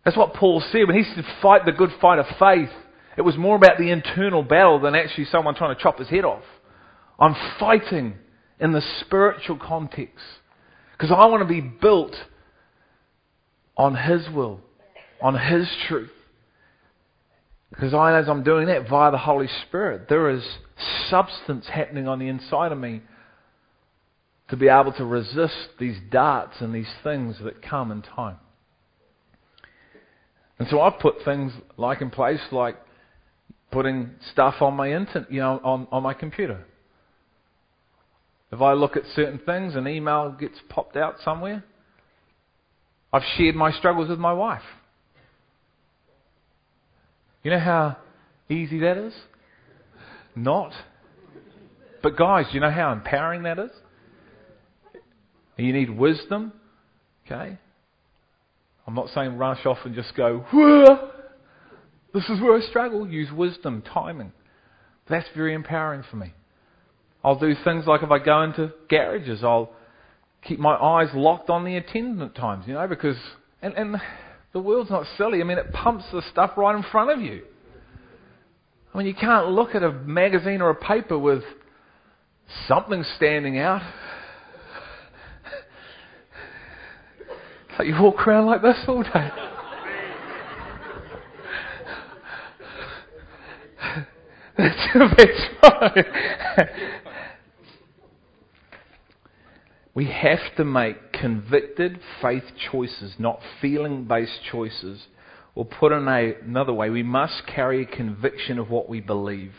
That's 0.05 0.15
what 0.15 0.35
Paul 0.35 0.63
said 0.71 0.87
when 0.87 0.95
he 0.95 1.03
said 1.03 1.25
fight 1.41 1.65
the 1.65 1.71
good 1.71 1.89
fight 1.99 2.19
of 2.19 2.27
faith. 2.39 2.69
It 3.17 3.21
was 3.21 3.35
more 3.37 3.55
about 3.55 3.77
the 3.77 3.91
internal 3.91 4.43
battle 4.43 4.79
than 4.79 4.95
actually 4.95 5.25
someone 5.25 5.55
trying 5.55 5.75
to 5.75 5.81
chop 5.81 5.97
his 5.97 6.09
head 6.09 6.23
off. 6.23 6.43
I'm 7.19 7.35
fighting 7.59 8.15
in 8.59 8.71
the 8.71 8.81
spiritual 9.01 9.57
context 9.57 10.23
because 10.91 11.11
I 11.11 11.25
want 11.27 11.41
to 11.41 11.47
be 11.47 11.61
built 11.61 12.15
on 13.77 13.95
His 13.95 14.27
will, 14.33 14.61
on 15.21 15.37
His 15.37 15.69
truth. 15.87 16.11
Because 17.69 17.93
I, 17.93 18.17
as 18.17 18.29
I'm 18.29 18.43
doing 18.43 18.67
that 18.67 18.87
via 18.87 19.11
the 19.11 19.17
Holy 19.17 19.49
Spirit, 19.67 20.07
there 20.07 20.29
is 20.29 20.43
substance 21.09 21.67
happening 21.67 22.07
on 22.07 22.19
the 22.19 22.27
inside 22.27 22.71
of 22.71 22.77
me 22.77 23.01
to 24.49 24.55
be 24.55 24.67
able 24.67 24.93
to 24.93 25.03
resist 25.03 25.69
these 25.79 25.97
darts 26.09 26.55
and 26.59 26.73
these 26.73 26.91
things 27.03 27.37
that 27.43 27.61
come 27.61 27.91
in 27.91 28.01
time. 28.01 28.37
And 30.59 30.67
so 30.69 30.81
I've 30.81 30.99
put 30.99 31.15
things 31.25 31.51
like 31.77 32.01
in 32.01 32.09
place 32.09 32.39
like 32.51 32.77
putting 33.71 34.11
stuff 34.31 34.55
on 34.61 34.73
my 34.75 34.93
internet, 34.93 35.31
you 35.31 35.41
know, 35.41 35.59
on, 35.63 35.87
on 35.91 36.03
my 36.03 36.13
computer. 36.13 36.65
If 38.51 38.61
I 38.61 38.73
look 38.73 38.95
at 38.95 39.03
certain 39.15 39.39
things, 39.39 39.75
an 39.75 39.87
email 39.87 40.31
gets 40.39 40.55
popped 40.69 40.95
out 40.95 41.15
somewhere. 41.23 41.63
I've 43.11 43.23
shared 43.37 43.55
my 43.55 43.71
struggles 43.71 44.09
with 44.09 44.19
my 44.19 44.33
wife. 44.33 44.61
You 47.43 47.51
know 47.51 47.59
how 47.59 47.97
easy 48.49 48.79
that 48.79 48.97
is? 48.97 49.13
Not. 50.35 50.71
But 52.01 52.17
guys, 52.17 52.45
you 52.51 52.59
know 52.59 52.71
how 52.71 52.91
empowering 52.91 53.43
that 53.43 53.59
is? 53.59 53.71
You 55.57 55.73
need 55.73 55.89
wisdom. 55.89 56.53
Okay? 57.25 57.57
I'm 58.87 58.93
not 58.93 59.09
saying 59.09 59.37
rush 59.37 59.65
off 59.65 59.79
and 59.85 59.95
just 59.95 60.15
go, 60.15 60.45
Whoa! 60.51 61.11
This 62.13 62.23
is 62.29 62.39
where 62.39 62.57
I 62.57 62.61
struggle. 62.61 63.07
Use 63.07 63.31
wisdom, 63.31 63.81
timing. 63.81 64.31
That's 65.09 65.27
very 65.35 65.53
empowering 65.53 66.03
for 66.09 66.15
me. 66.17 66.33
I'll 67.23 67.37
do 67.37 67.53
things 67.63 67.85
like 67.87 68.03
if 68.03 68.11
I 68.11 68.19
go 68.19 68.43
into 68.43 68.71
garages, 68.87 69.43
I'll 69.43 69.71
keep 70.43 70.59
my 70.59 70.75
eyes 70.75 71.09
locked 71.13 71.49
on 71.49 71.65
the 71.65 71.75
attendant 71.75 72.35
times, 72.35 72.65
you 72.67 72.73
know, 72.73 72.87
because, 72.87 73.17
and, 73.61 73.73
and 73.73 73.95
the 74.53 74.59
world's 74.59 74.91
not 74.91 75.05
silly. 75.17 75.41
I 75.41 75.43
mean, 75.43 75.57
it 75.57 75.73
pumps 75.73 76.05
the 76.13 76.21
stuff 76.31 76.51
right 76.55 76.75
in 76.75 76.83
front 76.91 77.11
of 77.11 77.19
you. 77.19 77.43
I 78.93 78.97
mean, 78.97 79.07
you 79.07 79.15
can't 79.15 79.49
look 79.49 79.75
at 79.75 79.83
a 79.83 79.91
magazine 79.91 80.61
or 80.61 80.69
a 80.69 80.75
paper 80.75 81.19
with 81.19 81.43
something 82.67 83.03
standing 83.17 83.57
out. 83.57 83.81
Like 87.77 87.87
you 87.89 88.01
walk 88.01 88.25
around 88.25 88.45
like 88.45 88.61
this 88.61 88.77
all 88.87 89.03
day. 89.03 89.31
That's 94.57 94.95
right. 95.61 96.05
we 99.93 100.05
have 100.05 100.39
to 100.55 100.63
make 100.63 101.11
convicted 101.11 101.99
faith 102.21 102.43
choices, 102.71 103.15
not 103.19 103.41
feeling 103.61 104.05
based 104.05 104.39
choices. 104.49 105.07
Or 105.53 105.65
put 105.65 105.91
in 105.91 106.07
a, 106.07 106.35
another 106.43 106.73
way, 106.73 106.89
we 106.89 107.03
must 107.03 107.45
carry 107.47 107.83
a 107.83 107.85
conviction 107.85 108.59
of 108.59 108.69
what 108.69 108.89
we 108.89 108.99
believe. 109.01 109.53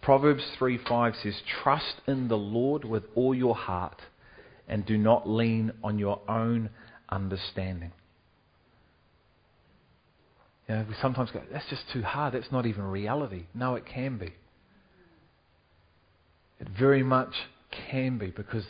Proverbs 0.00 0.44
3 0.58 0.78
5 0.78 1.14
says, 1.22 1.42
Trust 1.62 2.00
in 2.08 2.26
the 2.26 2.36
Lord 2.36 2.84
with 2.84 3.04
all 3.14 3.34
your 3.34 3.54
heart 3.54 4.02
and 4.68 4.86
do 4.86 4.96
not 4.96 5.28
lean 5.28 5.72
on 5.82 5.98
your 5.98 6.20
own 6.28 6.70
understanding. 7.08 7.92
You 10.68 10.76
know, 10.76 10.86
we 10.88 10.94
sometimes 11.02 11.30
go, 11.30 11.42
that's 11.52 11.68
just 11.68 11.82
too 11.92 12.02
hard. 12.02 12.34
That's 12.34 12.52
not 12.52 12.66
even 12.66 12.84
reality. 12.84 13.46
No, 13.54 13.74
it 13.74 13.84
can 13.86 14.18
be. 14.18 14.32
It 16.60 16.68
very 16.78 17.02
much 17.02 17.34
can 17.90 18.18
be 18.18 18.28
because 18.28 18.64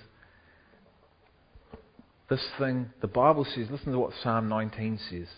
this 2.30 2.40
thing, 2.58 2.90
the 3.02 3.08
Bible 3.08 3.44
says, 3.44 3.68
listen 3.70 3.92
to 3.92 3.98
what 3.98 4.12
Psalm 4.22 4.48
19 4.48 4.98
says. 5.10 5.28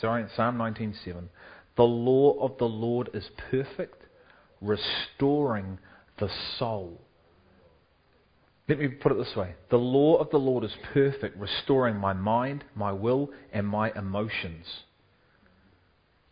Sorry, 0.00 0.26
Psalm 0.36 0.56
19:7. 0.58 1.28
The 1.76 1.82
law 1.82 2.38
of 2.40 2.58
the 2.58 2.68
Lord 2.68 3.10
is 3.14 3.28
perfect, 3.50 4.02
restoring 4.60 5.78
the 6.18 6.30
soul. 6.58 7.00
Let 8.68 8.78
me 8.78 8.88
put 8.88 9.12
it 9.12 9.18
this 9.18 9.36
way 9.36 9.54
The 9.70 9.76
law 9.76 10.16
of 10.16 10.30
the 10.30 10.38
Lord 10.38 10.64
is 10.64 10.76
perfect, 10.92 11.38
restoring 11.38 11.96
my 11.96 12.12
mind, 12.12 12.64
my 12.74 12.92
will, 12.92 13.30
and 13.52 13.66
my 13.66 13.92
emotions. 13.96 14.66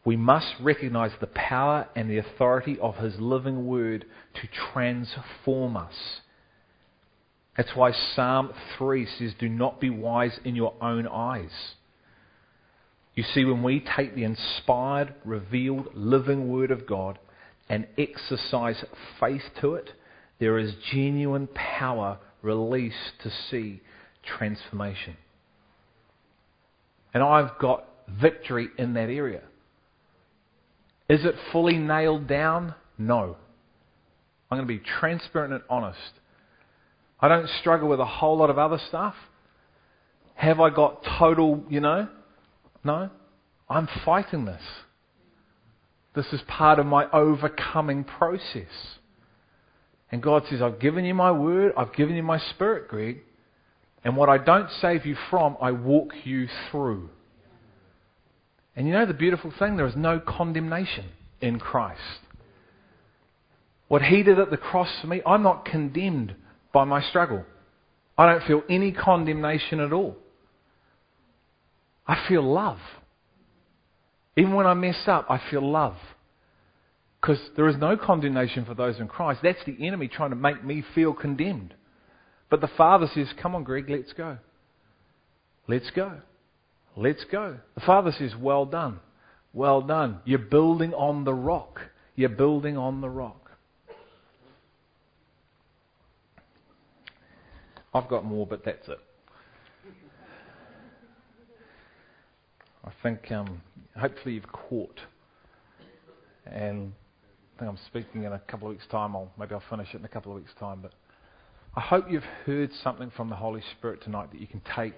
We 0.04 0.16
must 0.16 0.54
recognize 0.60 1.12
the 1.20 1.28
power 1.28 1.88
and 1.94 2.10
the 2.10 2.18
authority 2.18 2.78
of 2.80 2.96
His 2.96 3.20
living 3.20 3.66
word 3.66 4.04
to 4.34 4.48
transform 4.72 5.76
us. 5.76 5.94
That's 7.56 7.76
why 7.76 7.92
Psalm 7.92 8.52
3 8.78 9.06
says, 9.06 9.34
Do 9.38 9.48
not 9.48 9.80
be 9.80 9.90
wise 9.90 10.40
in 10.44 10.56
your 10.56 10.74
own 10.80 11.06
eyes. 11.06 11.74
You 13.14 13.22
see, 13.22 13.44
when 13.44 13.62
we 13.62 13.84
take 13.96 14.14
the 14.14 14.24
inspired, 14.24 15.14
revealed, 15.24 15.88
living 15.94 16.48
Word 16.48 16.70
of 16.70 16.86
God 16.86 17.18
and 17.68 17.86
exercise 17.98 18.82
faith 19.20 19.42
to 19.60 19.74
it, 19.74 19.92
there 20.38 20.58
is 20.58 20.72
genuine 20.92 21.48
power 21.54 22.18
released 22.42 23.20
to 23.22 23.30
see 23.50 23.80
transformation. 24.22 25.16
And 27.14 27.22
I've 27.22 27.58
got 27.58 27.84
victory 28.08 28.68
in 28.78 28.94
that 28.94 29.08
area. 29.08 29.42
Is 31.08 31.24
it 31.24 31.34
fully 31.52 31.76
nailed 31.76 32.26
down? 32.26 32.74
No. 32.98 33.36
I'm 34.50 34.58
going 34.58 34.66
to 34.66 34.74
be 34.74 34.82
transparent 35.00 35.52
and 35.52 35.62
honest. 35.68 35.98
I 37.20 37.28
don't 37.28 37.48
struggle 37.60 37.88
with 37.88 38.00
a 38.00 38.06
whole 38.06 38.36
lot 38.36 38.50
of 38.50 38.58
other 38.58 38.78
stuff. 38.88 39.14
Have 40.34 40.60
I 40.60 40.70
got 40.70 41.04
total, 41.18 41.62
you 41.68 41.80
know? 41.80 42.08
No. 42.84 43.10
I'm 43.68 43.88
fighting 44.04 44.44
this. 44.44 44.62
This 46.14 46.26
is 46.32 46.40
part 46.46 46.78
of 46.78 46.86
my 46.86 47.08
overcoming 47.10 48.04
process. 48.04 48.66
And 50.12 50.22
God 50.22 50.44
says, 50.48 50.60
I've 50.60 50.78
given 50.78 51.06
you 51.06 51.14
my 51.14 51.32
word, 51.32 51.72
I've 51.76 51.94
given 51.94 52.14
you 52.14 52.22
my 52.22 52.38
spirit, 52.38 52.88
Greg. 52.88 53.20
And 54.04 54.16
what 54.16 54.28
I 54.28 54.36
don't 54.36 54.68
save 54.80 55.06
you 55.06 55.16
from, 55.30 55.56
I 55.60 55.72
walk 55.72 56.12
you 56.24 56.48
through. 56.70 57.08
And 58.76 58.86
you 58.86 58.92
know 58.92 59.06
the 59.06 59.14
beautiful 59.14 59.52
thing? 59.58 59.76
There 59.76 59.86
is 59.86 59.96
no 59.96 60.20
condemnation 60.20 61.06
in 61.40 61.58
Christ. 61.58 62.00
What 63.88 64.02
He 64.02 64.22
did 64.22 64.38
at 64.38 64.50
the 64.50 64.56
cross 64.56 64.88
for 65.00 65.06
me, 65.06 65.22
I'm 65.26 65.42
not 65.42 65.64
condemned 65.64 66.34
by 66.72 66.84
my 66.84 67.02
struggle. 67.02 67.44
I 68.16 68.30
don't 68.30 68.46
feel 68.46 68.62
any 68.68 68.92
condemnation 68.92 69.80
at 69.80 69.92
all. 69.92 70.16
I 72.06 72.24
feel 72.28 72.42
love. 72.42 72.78
Even 74.36 74.54
when 74.54 74.66
I 74.66 74.74
mess 74.74 75.02
up, 75.06 75.26
I 75.30 75.40
feel 75.50 75.70
love. 75.70 75.96
Because 77.22 77.38
there 77.54 77.68
is 77.68 77.76
no 77.76 77.96
condemnation 77.96 78.64
for 78.64 78.74
those 78.74 78.98
in 78.98 79.06
Christ. 79.06 79.40
That's 79.44 79.64
the 79.64 79.86
enemy 79.86 80.08
trying 80.08 80.30
to 80.30 80.36
make 80.36 80.64
me 80.64 80.82
feel 80.92 81.12
condemned. 81.12 81.72
But 82.50 82.60
the 82.60 82.70
Father 82.76 83.06
says, 83.14 83.28
Come 83.40 83.54
on, 83.54 83.62
Greg, 83.62 83.88
let's 83.88 84.12
go. 84.12 84.38
Let's 85.68 85.88
go. 85.90 86.18
Let's 86.96 87.24
go. 87.30 87.58
The 87.76 87.80
Father 87.82 88.12
says, 88.18 88.32
Well 88.38 88.66
done. 88.66 88.98
Well 89.52 89.82
done. 89.82 90.18
You're 90.24 90.40
building 90.40 90.92
on 90.94 91.24
the 91.24 91.32
rock. 91.32 91.80
You're 92.16 92.28
building 92.28 92.76
on 92.76 93.00
the 93.00 93.08
rock. 93.08 93.52
I've 97.94 98.08
got 98.08 98.24
more, 98.24 98.46
but 98.46 98.64
that's 98.64 98.88
it. 98.88 98.98
I 102.84 102.90
think 103.02 103.30
um, 103.30 103.62
hopefully 103.96 104.34
you've 104.34 104.50
caught, 104.50 104.98
and 106.46 106.92
I 107.57 107.59
think 107.59 107.70
I'm 107.70 107.78
speaking 107.86 108.24
in 108.24 108.32
a 108.32 108.38
couple 108.38 108.68
of 108.68 108.74
weeks' 108.74 108.86
time. 108.90 109.14
I'll, 109.14 109.30
maybe 109.38 109.55
I'll 109.55 109.62
finish 109.68 109.88
it 109.92 109.98
in 109.98 110.05
a 110.05 110.09
couple 110.09 110.32
of 110.32 110.38
weeks' 110.38 110.53
time. 110.59 110.80
But 110.80 110.92
I 111.76 111.80
hope 111.80 112.11
you've 112.11 112.24
heard 112.44 112.70
something 112.82 113.11
from 113.16 113.28
the 113.28 113.36
Holy 113.36 113.62
Spirit 113.78 114.03
tonight 114.03 114.30
that 114.32 114.40
you 114.40 114.46
can 114.46 114.62
take 114.74 114.96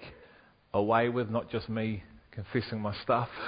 away 0.73 1.09
with, 1.09 1.29
not 1.29 1.49
just 1.49 1.69
me 1.69 2.03
confessing 2.31 2.81
my 2.81 2.95
stuff. 3.01 3.29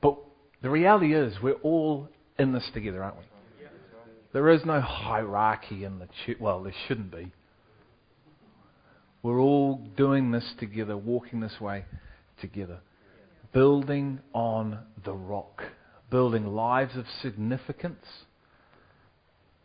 but 0.00 0.16
the 0.62 0.70
reality 0.70 1.14
is, 1.14 1.34
we're 1.42 1.52
all 1.54 2.08
in 2.38 2.52
this 2.52 2.68
together, 2.72 3.02
aren't 3.02 3.18
we? 3.18 3.24
There 4.32 4.48
is 4.50 4.64
no 4.64 4.80
hierarchy 4.80 5.84
in 5.84 5.98
the 5.98 6.08
church. 6.24 6.36
Well, 6.40 6.62
there 6.62 6.72
shouldn't 6.86 7.10
be. 7.10 7.32
We're 9.22 9.40
all 9.40 9.76
doing 9.96 10.30
this 10.30 10.54
together, 10.58 10.96
walking 10.96 11.40
this 11.40 11.60
way 11.60 11.84
together, 12.40 12.78
building 13.52 14.20
on 14.32 14.78
the 15.04 15.12
rock, 15.12 15.62
building 16.10 16.46
lives 16.46 16.96
of 16.96 17.04
significance, 17.22 18.04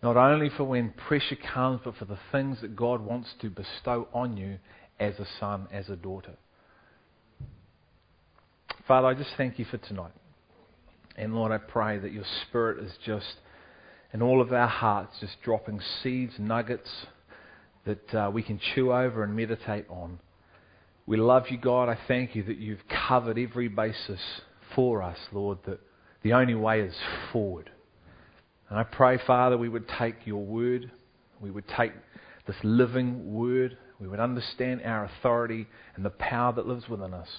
not 0.01 0.17
only 0.17 0.49
for 0.49 0.63
when 0.63 0.91
pressure 1.07 1.38
comes, 1.53 1.81
but 1.83 1.95
for 1.97 2.05
the 2.05 2.19
things 2.31 2.61
that 2.61 2.75
God 2.75 3.01
wants 3.01 3.29
to 3.41 3.49
bestow 3.49 4.07
on 4.13 4.38
you 4.38 4.57
as 4.99 5.19
a 5.19 5.27
son, 5.39 5.67
as 5.71 5.89
a 5.89 5.95
daughter. 5.95 6.36
Father, 8.88 9.07
I 9.07 9.13
just 9.15 9.31
thank 9.36 9.57
you 9.57 9.65
for 9.65 9.77
tonight. 9.77 10.11
And 11.15 11.33
Lord, 11.33 11.51
I 11.51 11.57
pray 11.57 11.97
that 11.97 12.11
your 12.11 12.25
spirit 12.43 12.83
is 12.83 12.91
just 13.03 13.36
in 14.13 14.21
all 14.21 14.41
of 14.41 14.53
our 14.53 14.67
hearts, 14.67 15.17
just 15.19 15.41
dropping 15.43 15.79
seeds, 16.03 16.33
nuggets 16.38 16.89
that 17.86 18.13
uh, 18.13 18.29
we 18.31 18.43
can 18.43 18.59
chew 18.73 18.93
over 18.93 19.23
and 19.23 19.36
meditate 19.36 19.86
on. 19.89 20.19
We 21.07 21.17
love 21.17 21.51
you, 21.51 21.57
God. 21.57 21.87
I 21.87 21.97
thank 22.07 22.35
you 22.35 22.41
that 22.43 22.57
you've 22.57 22.87
covered 22.87 23.37
every 23.37 23.67
basis 23.67 24.19
for 24.73 25.03
us, 25.03 25.17
Lord, 25.31 25.59
that 25.65 25.79
the 26.23 26.33
only 26.33 26.55
way 26.55 26.81
is 26.81 26.95
forward. 27.31 27.69
And 28.69 28.79
I 28.79 28.83
pray, 28.83 29.19
Father, 29.19 29.55
we 29.55 29.69
would 29.69 29.87
take 29.87 30.25
your 30.25 30.43
word, 30.43 30.91
we 31.39 31.51
would 31.51 31.67
take 31.67 31.91
this 32.47 32.55
living 32.63 33.31
word, 33.33 33.77
we 33.99 34.07
would 34.07 34.19
understand 34.19 34.81
our 34.83 35.05
authority 35.05 35.67
and 35.95 36.03
the 36.03 36.09
power 36.09 36.51
that 36.53 36.67
lives 36.67 36.89
within 36.89 37.13
us, 37.13 37.29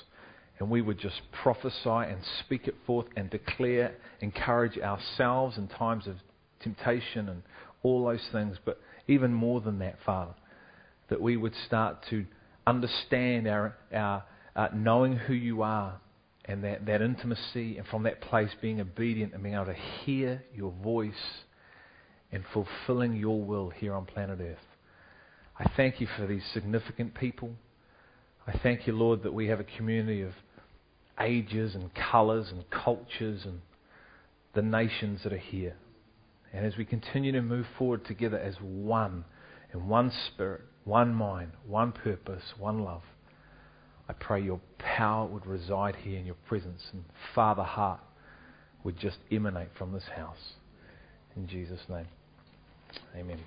and 0.60 0.70
we 0.70 0.80
would 0.80 1.00
just 1.00 1.20
prophesy 1.32 1.90
and 1.90 2.18
speak 2.38 2.68
it 2.68 2.76
forth 2.86 3.06
and 3.16 3.28
declare, 3.30 3.96
encourage 4.20 4.78
ourselves 4.78 5.58
in 5.58 5.66
times 5.66 6.06
of 6.06 6.14
temptation 6.60 7.28
and 7.28 7.42
all 7.82 8.06
those 8.06 8.28
things. 8.30 8.58
But 8.64 8.80
even 9.08 9.34
more 9.34 9.60
than 9.60 9.80
that, 9.80 9.96
Father, 10.06 10.34
that 11.08 11.20
we 11.20 11.36
would 11.36 11.54
start 11.66 12.04
to 12.10 12.26
understand 12.66 13.46
our, 13.46 13.76
our 13.92 14.24
uh, 14.54 14.68
knowing 14.74 15.16
who 15.16 15.34
you 15.34 15.62
are 15.62 16.00
and 16.44 16.62
that, 16.64 16.86
that 16.86 17.02
intimacy, 17.02 17.76
and 17.76 17.86
from 17.88 18.04
that 18.04 18.20
place 18.20 18.50
being 18.60 18.80
obedient 18.80 19.34
and 19.34 19.42
being 19.42 19.54
able 19.54 19.66
to 19.66 19.74
hear 19.74 20.42
your 20.54 20.72
voice 20.82 21.14
and 22.30 22.44
fulfilling 22.52 23.14
your 23.14 23.40
will 23.42 23.70
here 23.70 23.94
on 23.94 24.04
planet 24.04 24.38
Earth. 24.40 24.58
I 25.58 25.68
thank 25.76 26.00
you 26.00 26.06
for 26.16 26.26
these 26.26 26.44
significant 26.52 27.14
people. 27.14 27.50
I 28.46 28.56
thank 28.58 28.86
you, 28.86 28.92
Lord, 28.92 29.24
that 29.24 29.34
we 29.34 29.48
have 29.48 29.58
a 29.58 29.64
community 29.64 30.22
of 30.22 30.32
ages 31.20 31.74
and 31.74 31.90
colours 31.94 32.48
and 32.50 32.68
cultures 32.70 33.44
and 33.44 33.60
the 34.54 34.62
nations 34.62 35.22
that 35.24 35.32
are 35.32 35.38
here. 35.38 35.74
And 36.52 36.64
as 36.64 36.76
we 36.76 36.84
continue 36.84 37.32
to 37.32 37.42
move 37.42 37.66
forward 37.76 38.04
together 38.04 38.38
as 38.38 38.54
one, 38.60 39.24
in 39.72 39.88
one 39.88 40.12
spirit, 40.28 40.62
one 40.86 41.12
mind, 41.12 41.50
one 41.66 41.92
purpose, 41.92 42.54
one 42.58 42.78
love, 42.78 43.02
I 44.08 44.12
pray 44.12 44.40
your 44.40 44.60
power 44.78 45.26
would 45.26 45.44
reside 45.44 45.96
here 45.96 46.18
in 46.18 46.24
your 46.24 46.36
presence 46.48 46.90
and 46.92 47.04
Father 47.34 47.64
heart 47.64 48.00
would 48.84 48.96
just 48.96 49.18
emanate 49.32 49.68
from 49.76 49.92
this 49.92 50.04
house. 50.14 50.54
In 51.34 51.48
Jesus' 51.48 51.82
name. 51.88 52.06
Amen. 53.16 53.40